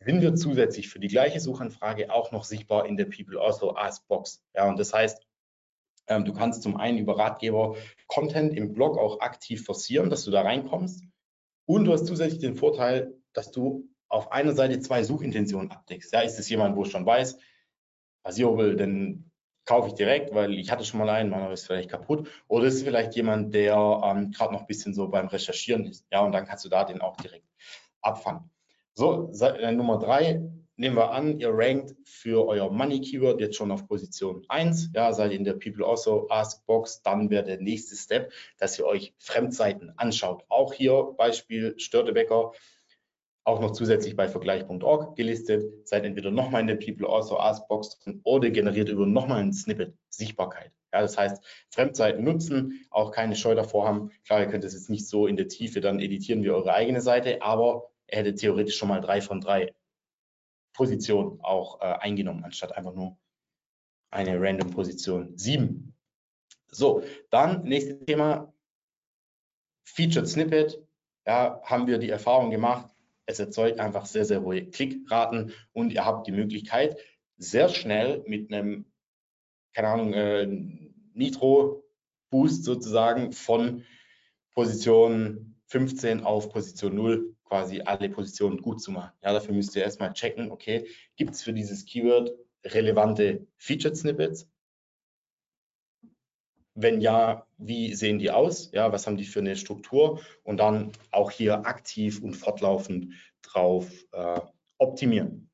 [0.00, 4.08] sind wir zusätzlich für die gleiche Suchanfrage auch noch sichtbar in der People Also Ask
[4.08, 4.44] Box.
[4.56, 5.24] Ja, und das heißt,
[6.08, 7.76] ähm, du kannst zum einen über Ratgeber
[8.08, 11.04] Content im Blog auch aktiv forcieren, dass du da reinkommst.
[11.66, 16.12] Und du hast zusätzlich den Vorteil, dass du auf einer Seite zwei Suchintentionen abdeckst.
[16.12, 17.38] Ja, ist es jemand, wo ich schon weiß,
[18.24, 19.30] Rasierhobel, denn
[19.64, 22.28] kaufe ich direkt, weil ich hatte schon mal einen, meiner ist vielleicht kaputt.
[22.48, 26.06] Oder ist es vielleicht jemand, der ähm, gerade noch ein bisschen so beim Recherchieren ist.
[26.10, 27.46] Ja, und dann kannst du da den auch direkt
[28.00, 28.50] abfangen.
[28.94, 30.42] So, äh, Nummer drei,
[30.76, 34.90] nehmen wir an, ihr rankt für euer Money Keyword jetzt schon auf Position 1.
[34.94, 38.84] Ja, seid in der People Also Ask Box, dann wäre der nächste Step, dass ihr
[38.84, 40.44] euch Fremdseiten anschaut.
[40.48, 42.52] Auch hier Beispiel Störtebecker
[43.44, 47.98] auch noch zusätzlich bei vergleich.org gelistet, seid entweder nochmal in der People Also Ask Box
[48.22, 50.72] oder generiert über nochmal ein Snippet Sichtbarkeit.
[50.92, 54.10] Ja, das heißt, Fremdseiten nutzen, auch keine Scheu davor haben.
[54.24, 57.00] Klar, ihr könnt es jetzt nicht so in der Tiefe dann editieren wie eure eigene
[57.00, 59.74] Seite, aber er hätte theoretisch schon mal drei von drei
[60.74, 63.18] Positionen auch äh, eingenommen, anstatt einfach nur
[64.10, 65.94] eine random Position sieben.
[66.70, 68.52] So, dann nächstes Thema,
[69.84, 70.78] Featured Snippet.
[71.26, 72.91] Ja, haben wir die Erfahrung gemacht,
[73.32, 76.96] es erzeugt einfach sehr, sehr hohe Klickraten und ihr habt die Möglichkeit,
[77.36, 78.86] sehr schnell mit einem,
[79.74, 80.46] keine Ahnung, äh,
[81.14, 83.84] Nitro-Boost sozusagen von
[84.54, 89.12] Position 15 auf Position 0 quasi alle Positionen gut zu machen.
[89.22, 92.30] Ja, dafür müsst ihr erstmal checken, okay, gibt es für dieses Keyword
[92.64, 94.48] relevante Featured Snippets?
[96.74, 98.70] Wenn ja, wie sehen die aus?
[98.72, 100.20] Ja, was haben die für eine Struktur?
[100.42, 104.40] Und dann auch hier aktiv und fortlaufend drauf äh,
[104.78, 105.50] optimieren.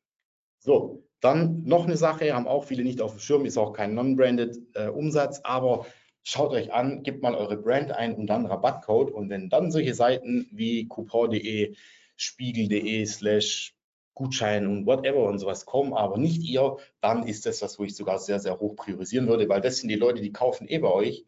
[0.59, 3.95] So, dann noch eine Sache, haben auch viele nicht auf dem Schirm, ist auch kein
[3.95, 5.87] Non-Branded äh, Umsatz, aber
[6.23, 9.11] schaut euch an, gebt mal eure Brand ein und dann Rabattcode.
[9.11, 11.75] Und wenn dann solche Seiten wie coupon.de,
[12.17, 13.75] spiegel.de slash
[14.19, 17.95] Gutschein und whatever und sowas kommen, aber nicht ihr, dann ist das was, wo ich
[17.95, 20.91] sogar sehr, sehr hoch priorisieren würde, weil das sind die Leute, die kaufen eh bei
[20.91, 21.25] euch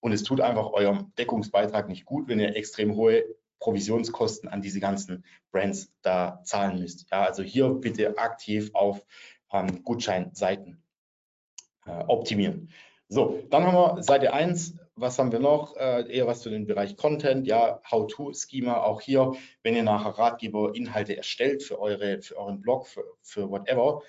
[0.00, 3.26] und es tut einfach eurem Deckungsbeitrag nicht gut, wenn ihr extrem hohe
[3.58, 7.10] Provisionskosten an diese ganzen Brands da zahlen müsst.
[7.10, 9.04] Ja, also hier bitte aktiv auf
[9.52, 10.82] ähm, Gutscheinseiten
[11.84, 12.70] äh, optimieren.
[13.08, 14.78] So, dann haben wir Seite 1.
[14.98, 15.76] Was haben wir noch?
[15.76, 17.46] Äh, eher was für den Bereich Content.
[17.46, 18.82] Ja, How-to-Schema.
[18.82, 19.32] Auch hier,
[19.62, 24.02] wenn ihr nachher Ratgeber Inhalte erstellt für, eure, für euren Blog, für, für whatever,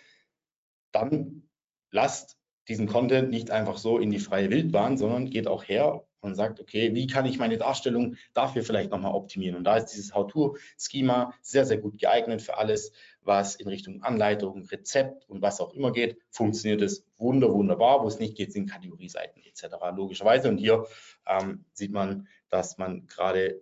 [0.94, 1.50] dann
[1.92, 2.38] lasst
[2.70, 6.60] diesen Content nicht einfach so in die freie Wildbahn, sondern geht auch her und sagt,
[6.60, 9.56] okay, wie kann ich meine Darstellung dafür vielleicht nochmal optimieren?
[9.56, 14.66] Und da ist dieses How-To-Schema sehr, sehr gut geeignet für alles, was in Richtung Anleitung,
[14.66, 16.18] Rezept und was auch immer geht.
[16.30, 18.04] Funktioniert es wunder, wunderbar.
[18.04, 19.76] Wo es nicht geht, sind Kategorieseiten etc.
[19.96, 20.50] logischerweise.
[20.50, 20.86] Und hier
[21.28, 23.62] ähm, sieht man, dass man gerade,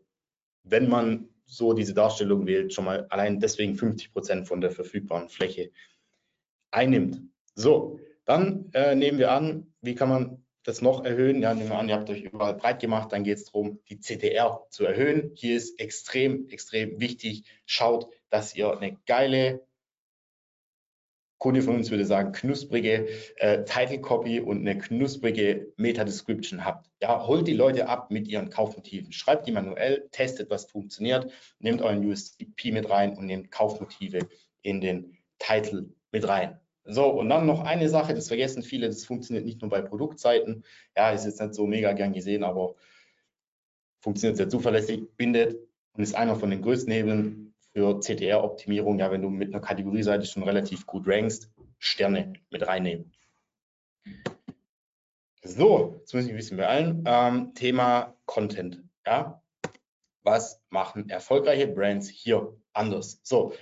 [0.64, 5.30] wenn man so diese Darstellung wählt, schon mal allein deswegen 50 Prozent von der verfügbaren
[5.30, 5.72] Fläche
[6.72, 7.22] einnimmt.
[7.56, 11.42] So, dann äh, nehmen wir an, wie kann man das noch erhöhen.
[11.42, 14.00] Ja, nehmen wir an, ihr habt euch überall breit gemacht, dann geht es darum, die
[14.00, 15.32] CTR zu erhöhen.
[15.36, 19.66] Hier ist extrem, extrem wichtig, schaut, dass ihr eine geile,
[21.38, 26.90] Kunde von uns würde sagen, knusprige äh, Title Copy und eine knusprige Meta Description habt.
[27.02, 29.12] Ja, holt die Leute ab mit ihren Kaufmotiven.
[29.12, 34.28] Schreibt die manuell, testet, was funktioniert, nehmt euren USP mit rein und nehmt Kaufmotive
[34.64, 36.60] in den Titel mit rein.
[36.86, 40.64] So, und dann noch eine Sache, das vergessen viele, das funktioniert nicht nur bei Produktseiten.
[40.96, 42.76] Ja, ist jetzt nicht so mega gern gesehen, aber
[44.02, 45.58] funktioniert sehr zuverlässig, bindet
[45.94, 49.00] und ist einer von den größten Hebeln für CTR-Optimierung.
[49.00, 53.12] Ja, wenn du mit einer Kategorieseite schon relativ gut rankst, Sterne mit reinnehmen.
[55.42, 57.04] So, jetzt muss ich ein bisschen beeilen.
[57.08, 58.84] Ähm, Thema Content.
[59.06, 59.42] Ja,
[60.24, 63.20] was machen erfolgreiche Brands hier anders?
[63.24, 63.54] So,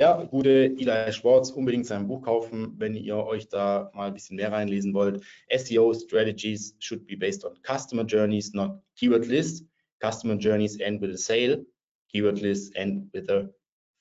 [0.00, 4.36] der gute Eli Schwartz, unbedingt sein Buch kaufen, wenn ihr euch da mal ein bisschen
[4.36, 5.22] mehr reinlesen wollt.
[5.54, 9.66] SEO Strategies should be based on customer journeys, not keyword lists.
[10.02, 11.64] Customer journeys end with a sale.
[12.10, 13.48] Keyword lists end with a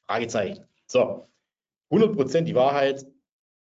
[0.08, 0.66] Fragezeichen.
[0.88, 1.28] So,
[1.92, 3.06] 100% die Wahrheit.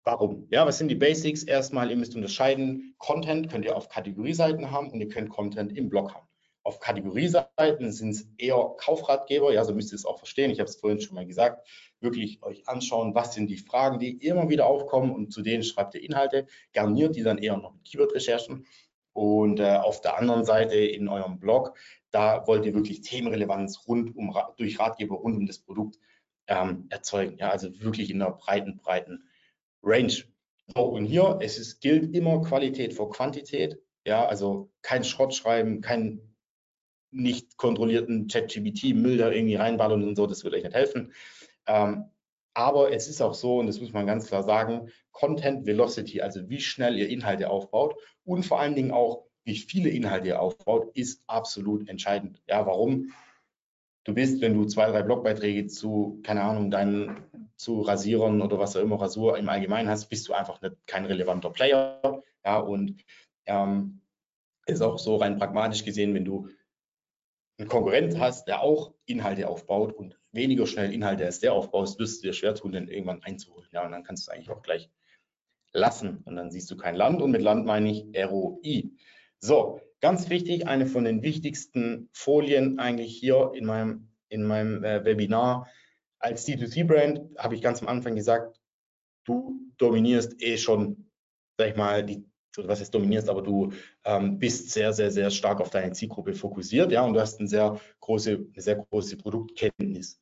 [0.03, 0.47] Warum?
[0.49, 1.43] Ja, was sind die Basics?
[1.43, 2.95] Erstmal, ihr müsst unterscheiden.
[2.97, 6.27] Content könnt ihr auf Kategorieseiten haben und ihr könnt Content im Blog haben.
[6.63, 10.51] Auf Kategorieseiten sind es eher Kaufratgeber, ja, so müsst ihr es auch verstehen.
[10.51, 11.67] Ich habe es vorhin schon mal gesagt.
[11.99, 15.95] Wirklich euch anschauen, was sind die Fragen, die immer wieder aufkommen und zu denen schreibt
[15.95, 18.65] ihr Inhalte, garniert die dann eher noch mit Keyword-Recherchen.
[19.13, 21.77] Und äh, auf der anderen Seite in eurem Blog,
[22.11, 25.97] da wollt ihr wirklich Themenrelevanz rund um, durch Ratgeber rund um das Produkt
[26.47, 27.37] ähm, erzeugen.
[27.37, 29.23] Ja, also wirklich in einer breiten, breiten
[29.83, 30.13] Range.
[30.75, 33.79] So, und hier, es ist, gilt immer Qualität vor Quantität.
[34.05, 36.30] Ja, also kein Schrott schreiben, kein
[37.11, 41.13] nicht kontrollierten ChatGPT-Müll da irgendwie reinballern und so, das wird euch nicht helfen.
[41.67, 42.05] Ähm,
[42.53, 46.49] aber es ist auch so, und das muss man ganz klar sagen, Content Velocity, also
[46.49, 47.95] wie schnell ihr Inhalte aufbaut
[48.25, 52.41] und vor allen Dingen auch, wie viele Inhalte ihr aufbaut, ist absolut entscheidend.
[52.47, 53.11] Ja, warum?
[54.03, 57.23] Du bist, wenn du zwei, drei Blogbeiträge zu, keine Ahnung, deinen
[57.55, 61.05] zu Rasierern oder was auch immer Rasur im Allgemeinen hast, bist du einfach nicht, kein
[61.05, 62.23] relevanter Player.
[62.43, 63.03] Ja, und
[63.45, 64.01] ähm,
[64.65, 66.49] ist auch so rein pragmatisch gesehen, wenn du
[67.61, 72.23] einen Konkurrent hast, der auch Inhalte aufbaut und weniger schnell Inhalte als der aufbaust, wirst
[72.23, 73.69] du dir schwer tun, den irgendwann einzuholen.
[73.71, 74.89] Ja, und dann kannst du es eigentlich auch gleich
[75.71, 76.23] lassen.
[76.25, 77.21] Und dann siehst du kein Land.
[77.21, 78.91] Und mit Land meine ich ROI.
[79.39, 85.05] So, ganz wichtig, eine von den wichtigsten Folien eigentlich hier in meinem, in meinem äh,
[85.05, 85.67] Webinar.
[86.19, 88.59] Als D2C-Brand habe ich ganz am Anfang gesagt,
[89.25, 91.11] du dominierst eh schon,
[91.57, 92.25] sag ich mal, die
[92.57, 93.71] was jetzt dominierst, aber du
[94.05, 97.47] ähm, bist sehr, sehr, sehr stark auf deine Zielgruppe fokussiert, ja, und du hast eine
[97.47, 100.19] sehr große, eine sehr große Produktkenntnis.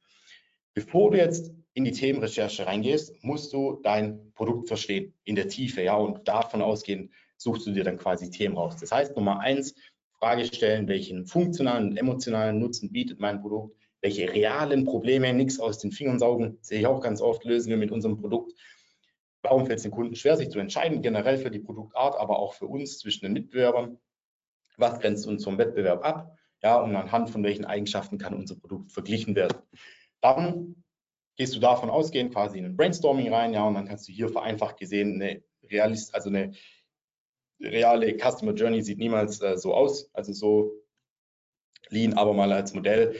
[0.73, 5.81] Bevor du jetzt in die Themenrecherche reingehst, musst du dein Produkt verstehen in der Tiefe,
[5.81, 8.75] ja, und davon ausgehend suchst du dir dann quasi Themen raus.
[8.79, 9.75] Das heißt, Nummer eins,
[10.19, 15.79] Frage stellen, welchen funktionalen und emotionalen Nutzen bietet mein Produkt, welche realen Probleme, nichts aus
[15.79, 18.53] den Fingern saugen, sehe ich auch ganz oft, lösen wir mit unserem Produkt
[19.41, 22.53] Warum fällt es den Kunden schwer, sich zu entscheiden, generell für die Produktart, aber auch
[22.53, 23.97] für uns zwischen den Mitbewerbern?
[24.77, 26.37] Was grenzt uns vom Wettbewerb ab?
[26.61, 29.57] Ja, und anhand von welchen Eigenschaften kann unser Produkt verglichen werden?
[30.19, 30.83] Dann
[31.37, 34.27] gehst du davon ausgehend quasi in ein Brainstorming rein, ja, und dann kannst du hier
[34.27, 36.51] vereinfacht gesehen eine realist, also eine
[37.61, 40.71] reale Customer Journey sieht niemals äh, so aus, also so
[41.89, 43.15] lean, aber mal als Modell.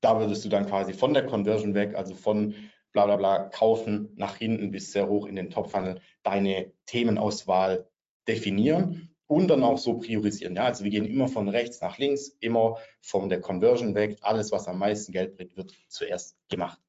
[0.00, 2.54] Da würdest du dann quasi von der Conversion weg, also von
[2.92, 7.88] bla bla bla kaufen, nach hinten bis sehr hoch in den Top-Funnel deine Themenauswahl
[8.26, 10.56] definieren und dann auch so priorisieren.
[10.56, 14.18] Ja, also wir gehen immer von rechts nach links, immer von der Conversion weg.
[14.22, 16.80] Alles, was am meisten Geld bringt, wird zuerst gemacht.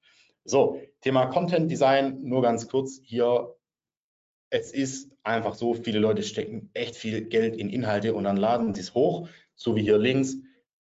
[0.45, 3.55] So, Thema Content Design, nur ganz kurz hier.
[4.49, 8.73] Es ist einfach so, viele Leute stecken echt viel Geld in Inhalte und dann laden
[8.73, 10.37] sie es hoch, so wie hier links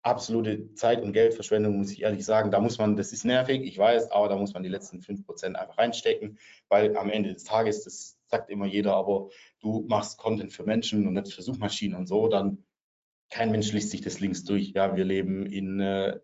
[0.04, 2.52] absolute Zeit- und Geldverschwendung, muss ich ehrlich sagen.
[2.52, 5.56] Da muss man, das ist nervig, ich weiß, aber da muss man die letzten 5%
[5.56, 6.38] einfach reinstecken,
[6.68, 9.30] weil am Ende des Tages, das sagt immer jeder, aber
[9.62, 12.64] du machst Content für Menschen und nicht für Suchmaschinen und so, dann
[13.30, 14.74] kein Mensch liest sich das links durch.
[14.76, 16.20] Ja, wir leben in äh,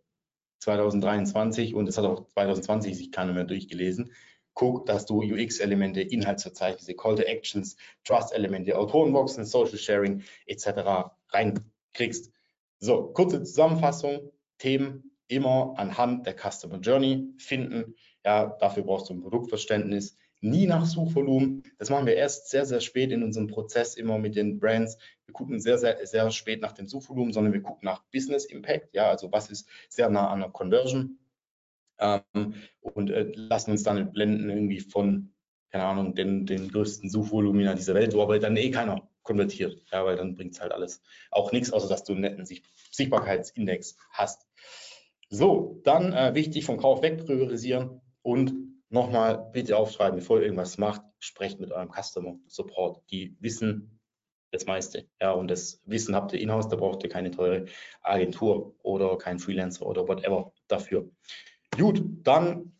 [0.59, 4.11] 2023 und es hat auch 2020 sich keiner mehr durchgelesen.
[4.53, 11.11] Guck, dass du UX-Elemente, Inhaltsverzeichnisse, Call to Actions, Trust-Elemente, Autorenboxen, Social Sharing etc.
[11.29, 12.33] reinkriegst.
[12.79, 14.31] So, kurze Zusammenfassung.
[14.57, 17.95] Themen immer anhand der Customer Journey finden.
[18.25, 20.17] Ja, dafür brauchst du ein Produktverständnis.
[20.41, 21.63] Nie nach Suchvolumen.
[21.77, 24.97] Das machen wir erst sehr, sehr spät in unserem Prozess immer mit den Brands.
[25.25, 28.93] Wir gucken sehr, sehr, sehr spät nach dem Suchvolumen, sondern wir gucken nach Business Impact.
[28.93, 31.19] Ja, also was ist sehr nah an der Conversion.
[31.99, 35.33] Ähm, und äh, lassen uns dann blenden irgendwie von,
[35.71, 39.79] keine Ahnung, den, den größten Suchvolumina dieser Welt, wo aber dann eh keiner konvertiert.
[39.91, 42.45] Ja, weil dann bringt es halt alles auch nichts, außer dass du einen netten
[42.91, 44.47] Sichtbarkeitsindex hast.
[45.29, 48.53] So, dann äh, wichtig vom Kauf weg priorisieren und
[48.89, 53.03] nochmal bitte aufschreiben, bevor ihr irgendwas macht, sprecht mit eurem Customer Support.
[53.11, 53.99] Die wissen
[54.51, 55.07] das meiste.
[55.21, 57.65] Ja, und das Wissen habt ihr in-house, da braucht ihr keine teure
[58.01, 61.07] Agentur oder keinen Freelancer oder whatever dafür.
[61.77, 62.73] Gut, dann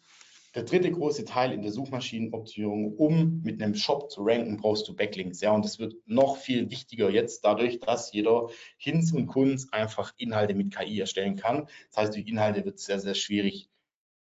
[0.56, 4.95] der dritte große Teil in der Suchmaschinenoptimierung, um mit einem Shop zu ranken, brauchst du
[4.95, 5.41] Backlinks.
[5.41, 10.14] Ja, und das wird noch viel wichtiger jetzt dadurch, dass jeder Hinz und Kunz einfach
[10.18, 11.68] Inhalte mit KI erstellen kann.
[11.89, 13.70] Das heißt, die Inhalte wird sehr, sehr schwierig,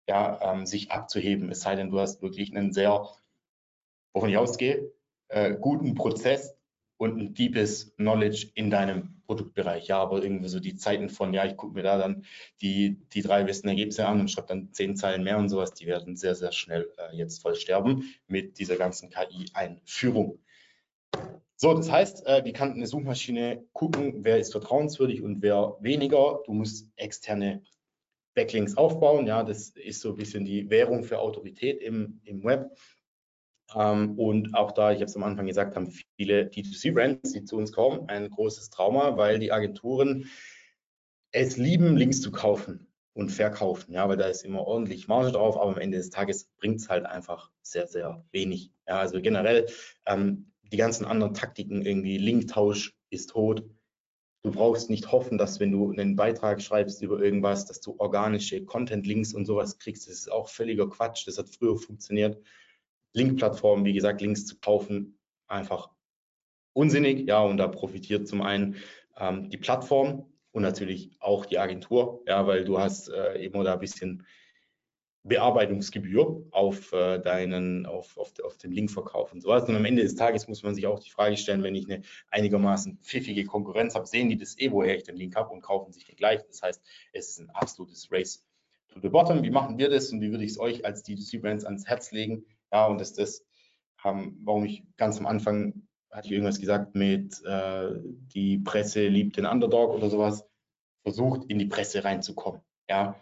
[0.07, 1.49] ja, ähm, sich abzuheben.
[1.51, 3.07] Es sei denn, du hast wirklich einen sehr,
[4.13, 4.91] wovon ich ausgehe,
[5.27, 6.54] äh, guten Prozess
[6.97, 9.87] und ein deepes Knowledge in deinem Produktbereich.
[9.87, 12.25] Ja, aber irgendwie so die Zeiten von, ja, ich gucke mir da dann
[12.61, 15.87] die, die drei besten Ergebnisse an und schreibe dann zehn Zeilen mehr und sowas, die
[15.87, 20.39] werden sehr, sehr schnell äh, jetzt voll sterben mit dieser ganzen KI-Einführung.
[21.57, 26.41] So, das heißt, äh, wie kann eine Suchmaschine gucken, wer ist vertrauenswürdig und wer weniger?
[26.45, 27.63] Du musst externe
[28.35, 29.25] Backlinks aufbauen.
[29.25, 32.77] Ja, das ist so ein bisschen die Währung für Autorität im, im Web.
[33.75, 37.57] Ähm, und auch da, ich habe es am Anfang gesagt, haben viele D2C-Brands, die zu
[37.57, 40.29] uns kommen, ein großes Trauma, weil die Agenturen
[41.31, 43.93] es lieben, Links zu kaufen und verkaufen.
[43.93, 46.89] Ja, weil da ist immer ordentlich Marge drauf, aber am Ende des Tages bringt es
[46.89, 48.71] halt einfach sehr, sehr wenig.
[48.87, 49.67] Ja, also generell
[50.05, 53.63] ähm, die ganzen anderen Taktiken, irgendwie Linktausch ist tot.
[54.43, 58.63] Du brauchst nicht hoffen, dass wenn du einen Beitrag schreibst über irgendwas, dass du organische
[58.63, 60.07] Content-Links und sowas kriegst.
[60.07, 61.27] Das ist auch völliger Quatsch.
[61.27, 62.37] Das hat früher funktioniert.
[63.15, 65.89] Link-Plattformen, wie gesagt, Links zu kaufen, einfach
[66.73, 67.27] unsinnig.
[67.27, 68.75] Ja, und da profitiert zum einen
[69.17, 73.73] ähm, die Plattform und natürlich auch die Agentur, ja, weil du hast äh, immer da
[73.73, 74.25] ein bisschen
[75.23, 79.67] Bearbeitungsgebühr auf äh, deinen, auf, auf, auf den Linkverkauf und sowas.
[79.67, 82.03] Und am Ende des Tages muss man sich auch die Frage stellen, wenn ich eine
[82.29, 85.91] einigermaßen pfiffige Konkurrenz habe, sehen die das eh, woher ich den Link habe und kaufen
[85.91, 86.45] sich den gleich.
[86.45, 88.45] Das heißt, es ist ein absolutes Race
[88.89, 89.41] to the bottom.
[89.41, 92.45] Wie machen wir das und wie würde ich es euch als D2C-Brands ans Herz legen?
[92.75, 93.45] Ja, und das ist das,
[94.03, 97.91] ähm, warum ich ganz am Anfang hatte ich irgendwas gesagt mit äh,
[98.33, 100.45] die Presse liebt den Underdog oder sowas,
[101.01, 102.59] versucht in die Presse reinzukommen.
[102.89, 103.15] Ja,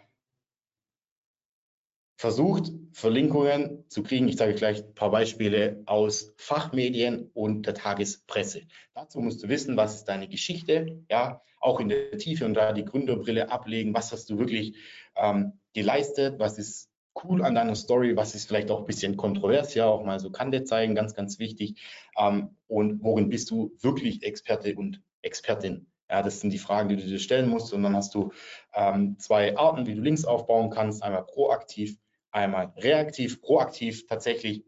[2.16, 4.26] versucht Verlinkungen zu kriegen.
[4.26, 8.62] Ich sage gleich ein paar Beispiele aus Fachmedien und der Tagespresse.
[8.92, 12.72] Dazu musst du wissen, was ist deine Geschichte, ja, auch in der Tiefe und da
[12.72, 13.94] die Gründerbrille ablegen.
[13.94, 14.76] Was hast du wirklich
[15.14, 16.40] ähm, geleistet?
[16.40, 16.90] Was ist
[17.22, 20.30] cool an deiner Story, was ist vielleicht auch ein bisschen kontrovers, ja, auch mal so
[20.30, 21.80] Kante zeigen, ganz, ganz wichtig.
[22.18, 25.86] Ähm, und worin bist du wirklich Experte und Expertin?
[26.10, 27.72] Ja, das sind die Fragen, die du dir stellen musst.
[27.72, 28.32] Und dann hast du
[28.74, 31.02] ähm, zwei Arten, wie du Links aufbauen kannst.
[31.02, 31.98] Einmal proaktiv,
[32.30, 33.40] einmal reaktiv.
[33.40, 34.64] Proaktiv tatsächlich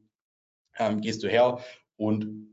[0.78, 1.58] ähm, gehst du her
[1.96, 2.48] und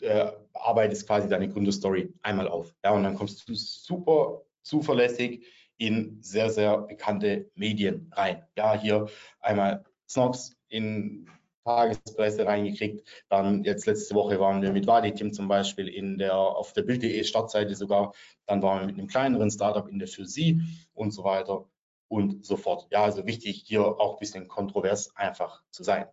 [0.00, 2.74] äh, arbeitest quasi deine Gründerstory einmal auf.
[2.84, 5.46] Ja, und dann kommst du super zuverlässig
[5.78, 8.44] in sehr, sehr bekannte Medien rein.
[8.56, 9.06] Ja, hier
[9.40, 11.28] einmal Snobs in
[11.64, 13.06] Tagespresse reingekriegt.
[13.28, 17.22] Dann jetzt letzte Woche waren wir mit Vaditim zum Beispiel in der, auf der Bild.de
[17.24, 18.12] Startseite sogar.
[18.46, 20.60] Dann waren wir mit einem kleineren Startup in der Sie
[20.94, 21.68] und so weiter
[22.08, 22.88] und so fort.
[22.90, 26.06] Ja, also wichtig, hier auch ein bisschen kontrovers einfach zu sein.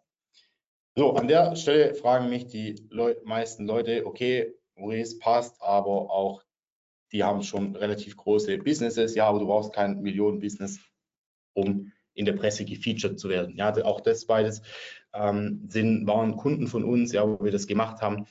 [0.96, 6.42] So, an der Stelle fragen mich die Leu meisten Leute, okay, Maurice passt, aber auch
[7.16, 10.82] die haben schon relativ große Businesses, ja, aber du brauchst kein Millionen-Business,
[11.54, 13.56] um in der Presse gefeatured zu werden.
[13.56, 14.62] Ja, auch das beides
[15.14, 18.26] ähm, sind, waren Kunden von uns, ja, wo wir das gemacht haben.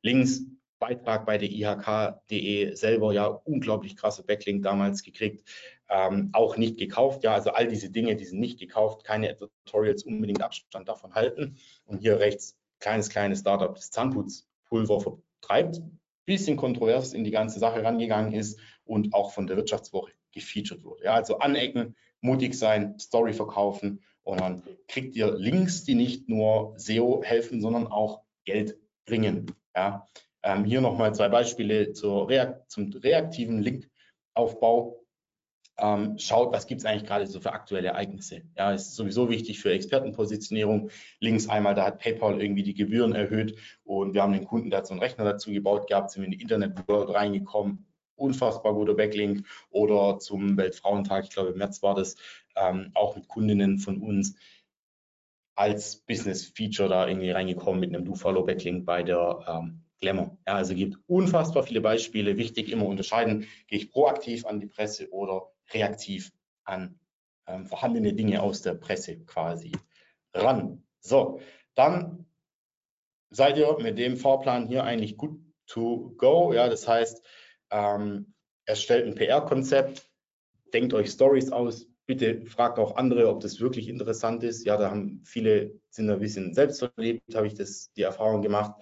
[0.00, 0.46] Links
[0.78, 5.46] Beitrag bei der IHK.de selber, ja, unglaublich krasse Backlink damals gekriegt,
[5.90, 10.04] ähm, auch nicht gekauft, ja, also all diese Dinge, die sind nicht gekauft, keine Editorials
[10.04, 11.58] unbedingt Abstand davon halten.
[11.84, 15.82] Und hier rechts, kleines, kleines Startup, das Zahnputzpulver vertreibt,
[16.30, 21.04] bisschen kontrovers in die ganze Sache rangegangen ist und auch von der Wirtschaftswoche gefeatured wurde.
[21.04, 26.74] Ja, also anecken, mutig sein, Story verkaufen und dann kriegt ihr Links, die nicht nur
[26.76, 29.50] SEO helfen, sondern auch Geld bringen.
[29.74, 30.06] Ja,
[30.44, 34.99] ähm, hier nochmal zwei Beispiele Reakt zum reaktiven Linkaufbau
[35.80, 38.42] ähm, schaut, was gibt es eigentlich gerade so für aktuelle Ereignisse.
[38.56, 40.90] Ja, ist sowieso wichtig für Expertenpositionierung.
[41.20, 44.92] Links einmal, da hat PayPal irgendwie die Gebühren erhöht und wir haben den Kunden, so
[44.92, 47.86] einen Rechner dazu gebaut gehabt, sind in die Internet World reingekommen.
[48.16, 52.16] Unfassbar guter Backlink oder zum Weltfrauentag, ich glaube im März war das,
[52.56, 54.36] ähm, auch mit Kundinnen von uns
[55.54, 60.38] als Business Feature da irgendwie reingekommen mit einem Do-Follow-Backlink bei der ähm, Glamour.
[60.46, 62.36] Ja, also gibt unfassbar viele Beispiele.
[62.36, 66.32] Wichtig immer unterscheiden, gehe ich proaktiv an die Presse oder reaktiv
[66.64, 66.98] an
[67.46, 69.72] ähm, vorhandene Dinge aus der Presse quasi
[70.34, 70.84] ran.
[71.00, 71.40] So,
[71.74, 72.26] dann
[73.30, 76.52] seid ihr mit dem Fahrplan hier eigentlich good to go.
[76.52, 77.24] Ja, das heißt,
[77.70, 78.34] ähm,
[78.66, 80.10] erstellt ein PR-Konzept,
[80.72, 81.86] denkt euch Stories aus.
[82.06, 84.64] Bitte fragt auch andere, ob das wirklich interessant ist.
[84.64, 88.80] Ja, da haben viele sind ein bisschen selbst verliebt, habe ich das die Erfahrung gemacht.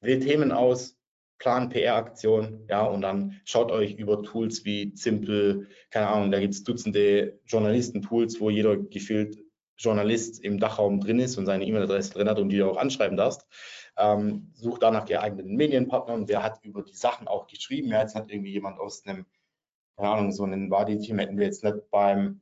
[0.00, 0.97] Wählt Themen aus,
[1.38, 6.54] Plan PR-Aktion, ja, und dann schaut euch über Tools wie Simple, keine Ahnung, da gibt
[6.54, 9.38] es Dutzende Journalisten-Tools, wo jeder gefühlt
[9.76, 13.16] Journalist im Dachraum drin ist und seine E-Mail-Adresse drin hat und die du auch anschreiben
[13.16, 13.46] darfst.
[13.96, 16.28] Ähm, such danach geeigneten Medienpartnern.
[16.28, 17.88] Wer hat über die Sachen auch geschrieben?
[17.88, 19.26] Ja, jetzt hat irgendwie jemand aus einem,
[19.96, 22.40] keine Ahnung, so einen Wadi-Team hätten wir jetzt nicht beim,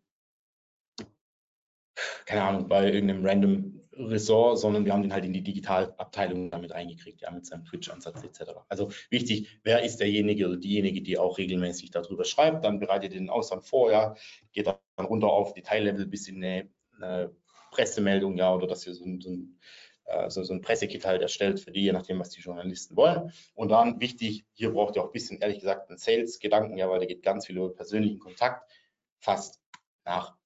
[2.24, 6.72] keine Ahnung, bei irgendeinem random Ressort, sondern wir haben den halt in die Digitalabteilung damit
[6.72, 8.53] eingekriegt, ja, mit seinem Twitch-Ansatz etc.
[8.68, 13.30] Also wichtig, wer ist derjenige oder diejenige, die auch regelmäßig darüber schreibt, dann bereitet den
[13.30, 14.14] Ausland vor, ja,
[14.53, 14.76] geht dann
[15.07, 17.34] runter auf Detaillevel bis in eine, eine
[17.70, 19.59] Pressemeldung, ja, oder dass ihr so ein, so ein
[20.07, 23.32] äh, so, so ein Pressekit halt erstellt für die, je nachdem, was die Journalisten wollen.
[23.55, 27.01] Und dann wichtig, hier braucht ihr auch ein bisschen, ehrlich gesagt, einen Sales-Gedanken, ja, weil
[27.01, 28.70] da geht ganz viel über persönlichen Kontakt.
[29.18, 29.61] Fast
[30.05, 30.36] nach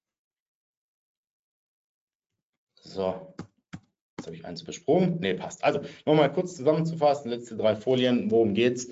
[2.81, 3.33] so,
[4.17, 5.19] jetzt habe ich eins übersprungen.
[5.19, 5.63] Ne, passt.
[5.63, 8.89] Also nochmal kurz zusammenzufassen, letzte drei Folien, worum geht's?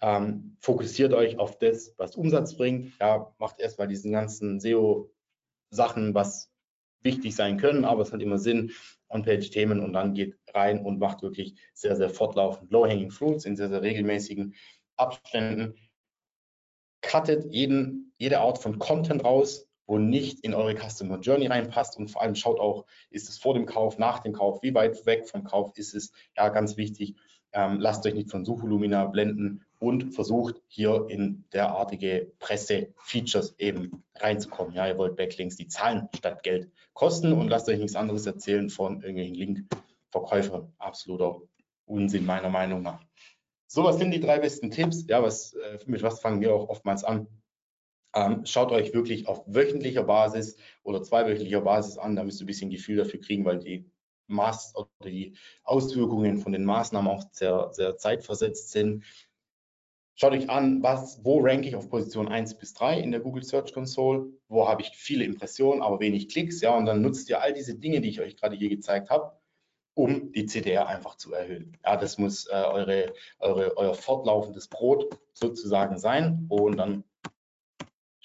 [0.00, 2.92] Ähm, fokussiert euch auf das, was Umsatz bringt.
[3.00, 6.50] Ja, macht erstmal diesen ganzen SEO-Sachen, was
[7.02, 8.72] wichtig sein können, aber es hat immer Sinn,
[9.08, 13.68] On-Page-Themen und dann geht rein und macht wirklich sehr, sehr fortlaufend Low-Hanging Fruits in sehr,
[13.68, 14.54] sehr regelmäßigen
[14.96, 15.74] Abständen.
[17.00, 22.12] Cuttet jeden, jede Art von Content raus, wo nicht in eure Customer Journey reinpasst und
[22.12, 25.28] vor allem schaut auch, ist es vor dem Kauf, nach dem Kauf, wie weit weg
[25.28, 27.16] vom Kauf ist es, ja, ganz wichtig.
[27.52, 34.74] Ähm, lasst euch nicht von Suchvolumina blenden und versucht hier in derartige Presse-Features eben reinzukommen.
[34.74, 38.70] Ja, ihr wollt Backlinks, die zahlen statt Geld kosten und lasst euch nichts anderes erzählen
[38.70, 40.72] von irgendwelchen Link-Verkäufern.
[40.78, 41.40] Absoluter
[41.84, 43.02] Unsinn meiner Meinung nach.
[43.66, 45.04] So, was sind die drei besten Tipps?
[45.08, 47.26] Ja, was, äh, mit was fangen wir auch oftmals an?
[48.14, 52.16] Ähm, schaut euch wirklich auf wöchentlicher Basis oder zweiwöchentlicher Basis an.
[52.16, 53.90] Da müsst ihr ein bisschen Gefühl dafür kriegen, weil die
[54.26, 59.04] Maß oder die Auswirkungen von den Maßnahmen auch sehr, sehr zeitversetzt sind.
[60.14, 63.42] Schaut euch an, was, wo ranke ich auf Position 1 bis 3 in der Google
[63.42, 67.40] Search Console, wo habe ich viele Impressionen, aber wenig Klicks, ja, und dann nutzt ihr
[67.40, 69.32] all diese Dinge, die ich euch gerade hier gezeigt habe,
[69.94, 71.78] um die CDR einfach zu erhöhen.
[71.84, 77.04] Ja, das muss äh, eure, eure, euer fortlaufendes Brot sozusagen sein und dann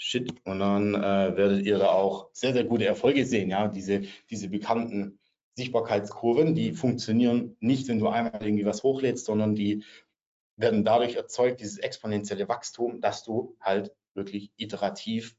[0.06, 0.30] shit.
[0.46, 3.50] Und dann äh, werdet ihr da auch sehr, sehr gute Erfolge sehen.
[3.50, 5.20] Ja, diese, diese bekannten
[5.56, 9.84] Sichtbarkeitskurven, die funktionieren nicht, wenn du einmal irgendwie was hochlädst, sondern die
[10.58, 15.36] werden dadurch erzeugt, dieses exponentielle Wachstum, dass du halt wirklich iterativ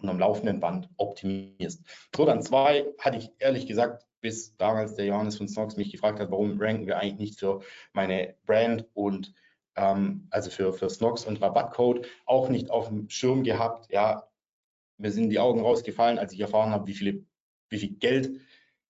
[0.00, 1.82] und am laufenden Band optimierst.
[2.14, 6.20] So, dann zwei hatte ich ehrlich gesagt, bis damals der Johannes von Snox mich gefragt
[6.20, 7.60] hat, warum ranken wir eigentlich nicht für
[7.92, 9.34] meine Brand und
[9.76, 13.90] ähm, also für, für Snox und Rabattcode, auch nicht auf dem Schirm gehabt.
[13.90, 14.28] Ja,
[14.98, 17.24] mir sind die Augen rausgefallen, als ich erfahren habe, wie, viele,
[17.68, 18.40] wie viel Geld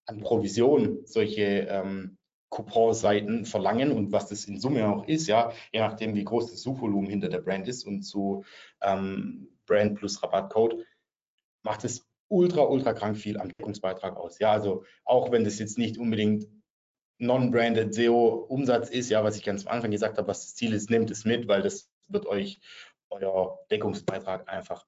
[0.07, 2.19] an Provision solche ähm,
[2.51, 6.63] Coupon-Seiten verlangen und was das in Summe auch ist, ja, je nachdem, wie groß das
[6.63, 8.45] Suchvolumen hinter der Brand ist und zu
[8.81, 10.85] ähm, Brand plus Rabattcode,
[11.65, 14.39] macht es ultra, ultra krank viel am Deckungsbeitrag aus.
[14.39, 16.47] Ja, also auch wenn das jetzt nicht unbedingt
[17.27, 20.91] Non-Branded SEO-Umsatz ist, ja, was ich ganz am Anfang gesagt habe, was das Ziel ist,
[20.91, 22.61] nehmt es mit, weil das wird euch
[23.11, 24.87] euer Deckungsbeitrag einfach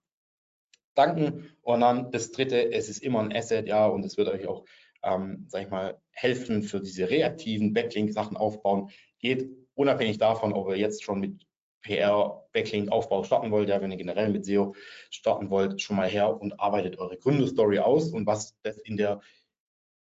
[0.94, 1.50] danken.
[1.62, 4.64] Und dann das dritte, es ist immer ein Asset, ja, und es wird euch auch,
[5.02, 8.90] ähm, sag ich mal, helfen für diese reaktiven Backlink-Sachen aufbauen.
[9.18, 11.46] Geht unabhängig davon, ob ihr jetzt schon mit
[11.82, 14.74] PR-Backlink-Aufbau starten wollt, ja, wenn ihr generell mit SEO
[15.10, 19.20] starten wollt, schon mal her und arbeitet eure Gründerstory aus und was das in der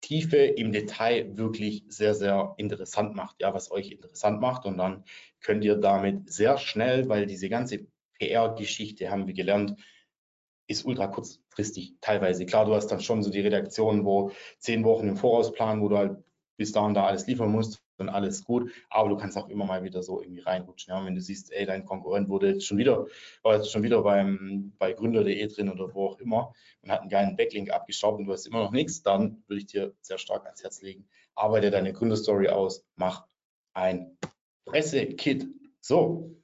[0.01, 4.65] Tiefe im Detail wirklich sehr, sehr interessant macht, ja, was euch interessant macht.
[4.65, 5.05] Und dann
[5.41, 7.87] könnt ihr damit sehr schnell, weil diese ganze
[8.19, 9.77] PR-Geschichte, haben wir gelernt,
[10.67, 12.47] ist ultra kurzfristig teilweise.
[12.47, 15.89] Klar, du hast dann schon so die Redaktion, wo zehn Wochen im Voraus planen, wo
[15.89, 16.17] du halt
[16.57, 18.71] bis dahin da alles liefern musst und alles gut.
[18.89, 20.93] Aber du kannst auch immer mal wieder so irgendwie reinrutschen.
[20.93, 21.05] Ja?
[21.05, 23.07] wenn du siehst, ey, dein Konkurrent wurde jetzt schon wieder,
[23.43, 27.11] war jetzt schon wieder beim, bei gründer.de drin oder wo auch immer und hat einen
[27.11, 30.45] geilen Backlink abgeschraubt und du hast immer noch nichts, dann würde ich dir sehr stark
[30.47, 31.09] ans Herz legen.
[31.35, 33.27] Arbeite deine Gründerstory aus, mach
[33.73, 34.17] ein
[34.65, 35.47] Pressekit.
[35.81, 36.37] So.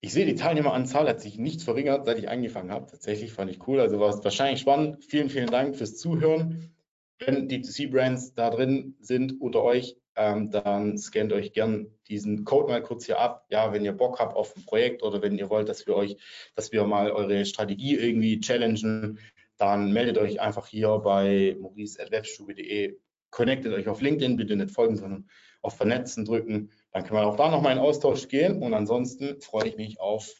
[0.00, 2.86] Ich sehe, die Teilnehmeranzahl hat sich nicht verringert, seit ich angefangen habe.
[2.86, 3.80] Tatsächlich fand ich cool.
[3.80, 5.04] Also war es wahrscheinlich spannend.
[5.04, 6.75] Vielen, vielen Dank fürs Zuhören.
[7.18, 12.82] Wenn D2C-Brands da drin sind unter euch, ähm, dann scannt euch gern diesen Code mal
[12.82, 13.46] kurz hier ab.
[13.50, 16.16] Ja, wenn ihr Bock habt auf ein Projekt oder wenn ihr wollt, dass wir euch,
[16.54, 19.18] dass wir mal eure Strategie irgendwie challengen,
[19.58, 22.98] dann meldet euch einfach hier bei maurice.webstube.de.
[23.30, 25.28] Connectet euch auf LinkedIn, bitte nicht folgen, sondern
[25.62, 26.70] auf Vernetzen drücken.
[26.92, 28.62] Dann können wir auch da nochmal in Austausch gehen.
[28.62, 30.32] Und ansonsten freue ich mich auf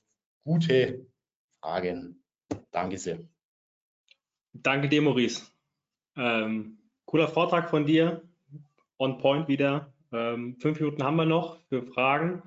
[0.45, 1.07] gute
[1.61, 2.23] Fragen.
[2.71, 3.19] Danke sehr.
[4.53, 5.56] Danke dir, Maurice.
[6.17, 8.23] Ähm, cooler Vortrag von dir.
[8.99, 9.93] On point wieder.
[10.13, 12.43] Ähm, fünf Minuten haben wir noch für Fragen.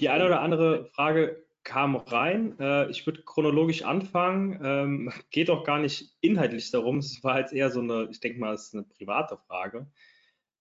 [0.00, 2.58] Die eine oder andere Frage kam rein.
[2.58, 4.58] Äh, ich würde chronologisch anfangen.
[4.64, 6.98] Ähm, geht auch gar nicht inhaltlich darum.
[6.98, 9.86] Es war jetzt eher so eine, ich denke mal, es ist eine private Frage.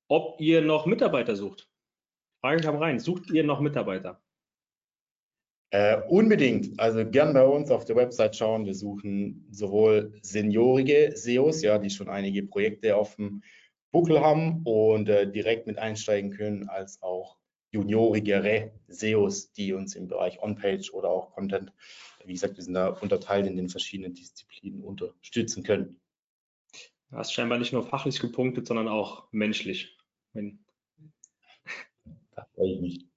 [0.09, 1.69] Ob ihr noch Mitarbeiter sucht?
[2.41, 2.99] Frage kam rein.
[2.99, 4.21] Sucht ihr noch Mitarbeiter?
[5.69, 6.79] Äh, unbedingt.
[6.79, 8.65] Also gern bei uns auf der Website schauen.
[8.65, 13.41] Wir suchen sowohl seniorige SEOs, ja, die schon einige Projekte auf dem
[13.91, 17.37] Buckel haben und äh, direkt mit einsteigen können, als auch
[17.71, 21.73] juniorigere SEOs, die uns im Bereich On-Page oder auch Content,
[22.23, 25.99] wie gesagt, wir sind da unterteilt in den verschiedenen Disziplinen unterstützen können.
[27.09, 29.97] Du hast scheinbar nicht nur fachlich gepunktet, sondern auch menschlich.
[30.33, 30.59] Wenn...
[32.35, 33.16] Da freue ich mich.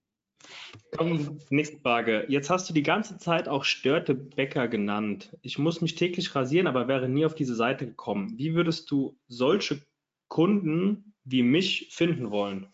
[0.96, 2.26] Komm, nächste Frage.
[2.28, 5.36] Jetzt hast du die ganze Zeit auch Störtebäcker genannt.
[5.42, 8.38] Ich muss mich täglich rasieren, aber wäre nie auf diese Seite gekommen.
[8.38, 9.80] Wie würdest du solche
[10.28, 12.68] Kunden wie mich finden wollen?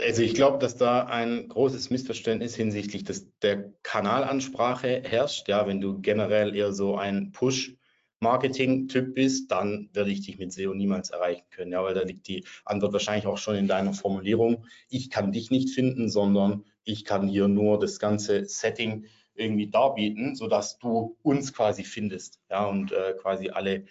[0.00, 5.48] Also ich glaube, dass da ein großes Missverständnis hinsichtlich des, der Kanalansprache herrscht.
[5.48, 7.32] Ja, wenn du generell eher so ein
[8.20, 11.72] Push-Marketing-Typ bist, dann werde ich dich mit SEO niemals erreichen können.
[11.72, 14.66] Ja, weil da liegt die Antwort wahrscheinlich auch schon in deiner Formulierung.
[14.88, 20.34] Ich kann dich nicht finden, sondern ich kann hier nur das ganze Setting irgendwie darbieten,
[20.34, 22.40] sodass du uns quasi findest.
[22.50, 23.86] Ja, und äh, quasi alle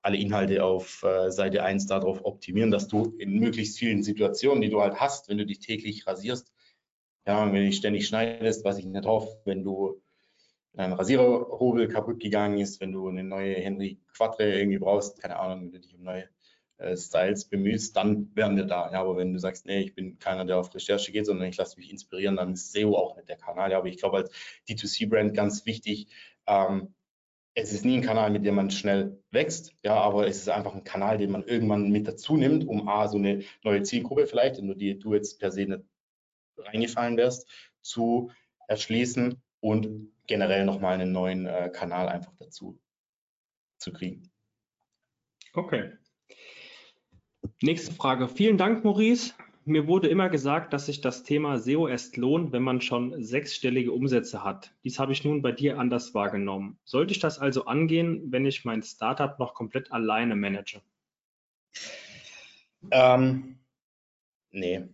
[0.00, 4.70] alle Inhalte auf äh, Seite 1 darauf optimieren, dass du in möglichst vielen Situationen, die
[4.70, 6.52] du halt hast, wenn du dich täglich rasierst,
[7.26, 10.00] ja, wenn du dich ständig schneidest, was ich nicht hoffe, wenn du
[10.78, 15.64] dein Rasiererhobel kaputt gegangen ist, wenn du eine neue Henry Quattro irgendwie brauchst, keine Ahnung,
[15.64, 16.28] wenn du dich um neue
[16.76, 18.88] äh, Styles bemühst, dann wären wir da.
[18.92, 21.56] Ja, aber wenn du sagst, nee, ich bin keiner, der auf Recherche geht, sondern ich
[21.56, 23.72] lasse mich inspirieren, dann ist SEO auch nicht der Kanal.
[23.72, 24.30] Ja, aber ich glaube, als
[24.68, 26.06] D2C-Brand ganz wichtig,
[26.46, 26.94] ähm,
[27.54, 30.76] es ist nie ein Kanal, mit dem man schnell wächst, ja, aber es ist einfach
[30.76, 34.58] ein Kanal, den man irgendwann mit dazu nimmt, um A, so eine neue Zielgruppe vielleicht,
[34.58, 35.82] in die du jetzt per se nicht
[36.56, 37.48] reingefallen wärst,
[37.82, 38.30] zu
[38.68, 42.78] erschließen und generell nochmal einen neuen äh, Kanal einfach dazu
[43.78, 44.30] zu kriegen.
[45.54, 45.92] Okay.
[47.60, 48.28] Nächste Frage.
[48.28, 49.34] Vielen Dank, Maurice.
[49.64, 53.92] Mir wurde immer gesagt, dass sich das Thema SEO erst lohnt, wenn man schon sechsstellige
[53.92, 54.72] Umsätze hat.
[54.84, 56.78] Dies habe ich nun bei dir anders wahrgenommen.
[56.84, 60.80] Sollte ich das also angehen, wenn ich mein Startup noch komplett alleine manage?
[62.90, 63.58] Ähm,
[64.50, 64.84] nee.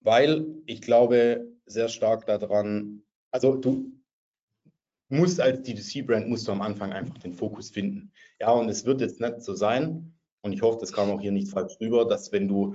[0.00, 3.99] Weil ich glaube sehr stark daran, also du
[5.10, 8.12] musst als D2C-Brand musst du am Anfang einfach den Fokus finden.
[8.40, 11.32] Ja, und es wird jetzt nicht so sein, und ich hoffe, das kam auch hier
[11.32, 12.74] nicht falsch rüber, dass wenn du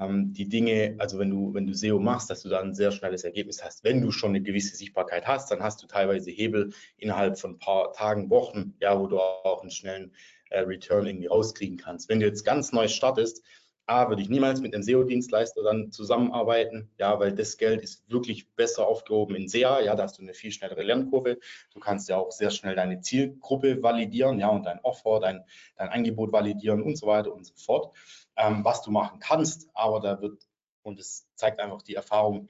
[0.00, 2.92] ähm, die Dinge, also wenn du, wenn du SEO machst, dass du da ein sehr
[2.92, 3.84] schnelles Ergebnis hast.
[3.84, 7.58] Wenn du schon eine gewisse Sichtbarkeit hast, dann hast du teilweise Hebel innerhalb von ein
[7.58, 10.12] paar Tagen, Wochen, ja, wo du auch einen schnellen
[10.50, 12.08] äh, Return irgendwie rauskriegen kannst.
[12.08, 13.42] Wenn du jetzt ganz neu startest,
[13.88, 18.50] A, würde ich niemals mit einem SEO-Dienstleister dann zusammenarbeiten, ja, weil das Geld ist wirklich
[18.54, 21.38] besser aufgehoben in SEA, ja, da hast du eine viel schnellere Lernkurve.
[21.72, 25.44] Du kannst ja auch sehr schnell deine Zielgruppe validieren, ja, und dein Offer, dein,
[25.76, 27.96] dein Angebot validieren und so weiter und so fort.
[28.36, 30.42] Ähm, was du machen kannst, aber da wird,
[30.82, 32.48] und es zeigt einfach die Erfahrung,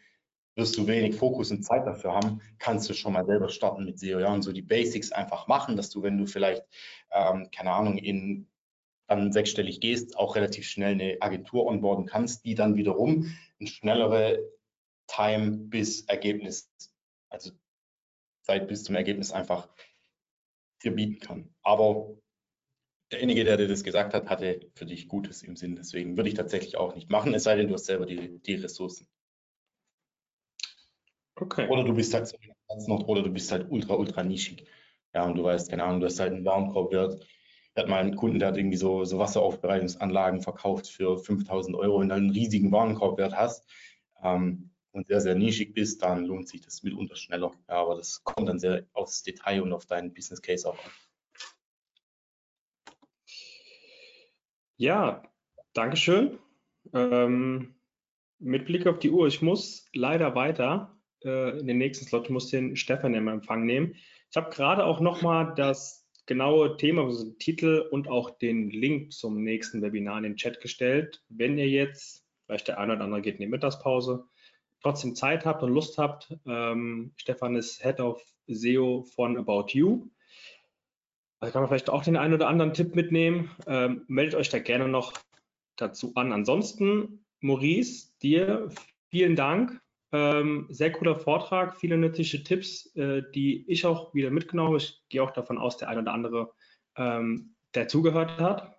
[0.54, 3.98] wirst du wenig Fokus und Zeit dafür haben, kannst du schon mal selber starten mit
[3.98, 6.64] SEO, ja, und so die Basics einfach machen, dass du, wenn du vielleicht,
[7.12, 8.48] ähm, keine Ahnung, in
[9.06, 14.38] dann sechsstellig gehst, auch relativ schnell eine Agentur onboarden kannst, die dann wiederum eine schnellere
[15.06, 16.70] Time bis Ergebnis,
[17.28, 17.52] also
[18.42, 19.68] Zeit bis zum Ergebnis einfach
[20.82, 21.54] dir bieten kann.
[21.62, 22.16] Aber
[23.12, 25.76] derjenige, der dir das gesagt hat, hatte für dich Gutes im Sinn.
[25.76, 28.54] Deswegen würde ich tatsächlich auch nicht machen, es sei denn, du hast selber die, die
[28.54, 29.06] Ressourcen.
[31.36, 31.68] Okay.
[31.68, 32.34] Oder du bist halt
[32.86, 34.66] noch, oder du bist halt ultra, ultra nischig.
[35.14, 37.26] Ja, und du weißt, keine Ahnung, du hast halt einen Warenkorbwert.
[37.76, 42.00] Hatte mal einen Kunden, der hat irgendwie so, so Wasseraufbereitungsanlagen verkauft für 5000 Euro.
[42.00, 43.68] Wenn du einen riesigen Warenkorbwert hast
[44.22, 47.52] ähm, und sehr, sehr nischig bist, dann lohnt sich das mitunter schneller.
[47.68, 50.90] Ja, aber das kommt dann sehr aufs Detail und auf deinen Business Case auch an.
[54.78, 55.22] Ja,
[55.74, 56.38] Dankeschön.
[56.94, 57.74] Ähm,
[58.38, 62.30] mit Blick auf die Uhr, ich muss leider weiter äh, in den nächsten Slot, ich
[62.30, 63.94] muss den Stefan im Empfang nehmen.
[64.30, 69.12] Ich habe gerade auch nochmal das genaue Thema, also den Titel und auch den Link
[69.12, 71.22] zum nächsten Webinar in den Chat gestellt.
[71.28, 74.26] Wenn ihr jetzt, vielleicht der eine oder andere geht in die Mittagspause,
[74.82, 80.08] trotzdem Zeit habt und Lust habt, ähm, Stefan ist Head of SEO von About You.
[81.40, 83.50] Da kann man vielleicht auch den einen oder anderen Tipp mitnehmen.
[83.66, 85.12] Ähm, meldet euch da gerne noch
[85.76, 86.32] dazu an.
[86.32, 88.68] Ansonsten, Maurice, dir
[89.10, 89.80] vielen Dank.
[90.12, 94.78] Ähm, sehr cooler Vortrag, viele nützliche Tipps, äh, die ich auch wieder mitgenommen habe.
[94.78, 96.52] Ich gehe auch davon aus, der ein oder andere,
[96.96, 98.76] ähm, der zugehört hat.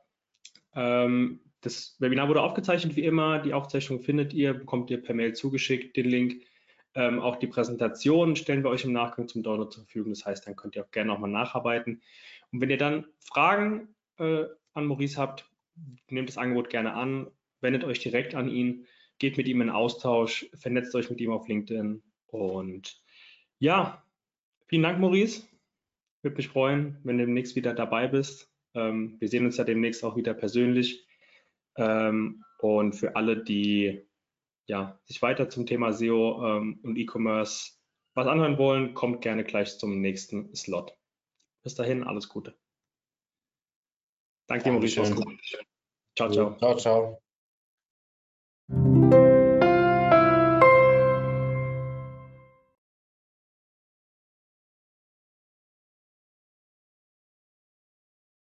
[0.74, 3.40] Ähm, das Webinar wurde aufgezeichnet, wie immer.
[3.40, 6.44] Die Aufzeichnung findet ihr, bekommt ihr per Mail zugeschickt, den Link.
[6.94, 10.14] Ähm, auch die Präsentation stellen wir euch im Nachgang zum Download zur Verfügung.
[10.14, 12.02] Das heißt, dann könnt ihr auch gerne nochmal nacharbeiten.
[12.52, 15.50] Und wenn ihr dann Fragen äh, an Maurice habt,
[16.10, 17.30] nehmt das Angebot gerne an,
[17.62, 18.88] wendet euch direkt an ihn,
[19.20, 22.02] geht mit ihm in Austausch, vernetzt euch mit ihm auf LinkedIn.
[22.28, 23.02] Und
[23.60, 24.04] ja,
[24.68, 25.48] vielen Dank, Maurice.
[26.22, 28.52] Würde mich freuen, wenn du demnächst wieder dabei bist.
[28.74, 31.08] Ähm, wir sehen uns ja demnächst auch wieder persönlich.
[31.76, 34.08] Ähm, und für alle, die
[34.66, 37.74] ja, sich weiter zum Thema SEO ähm, und E-Commerce
[38.14, 40.92] was anhören wollen, kommt gerne gleich zum nächsten Slot.
[41.64, 42.58] Bis dahin, alles Gute.
[44.48, 45.04] Danke, Maurice.
[46.16, 46.58] Ciao, ciao.
[46.58, 47.27] Ciao, ciao.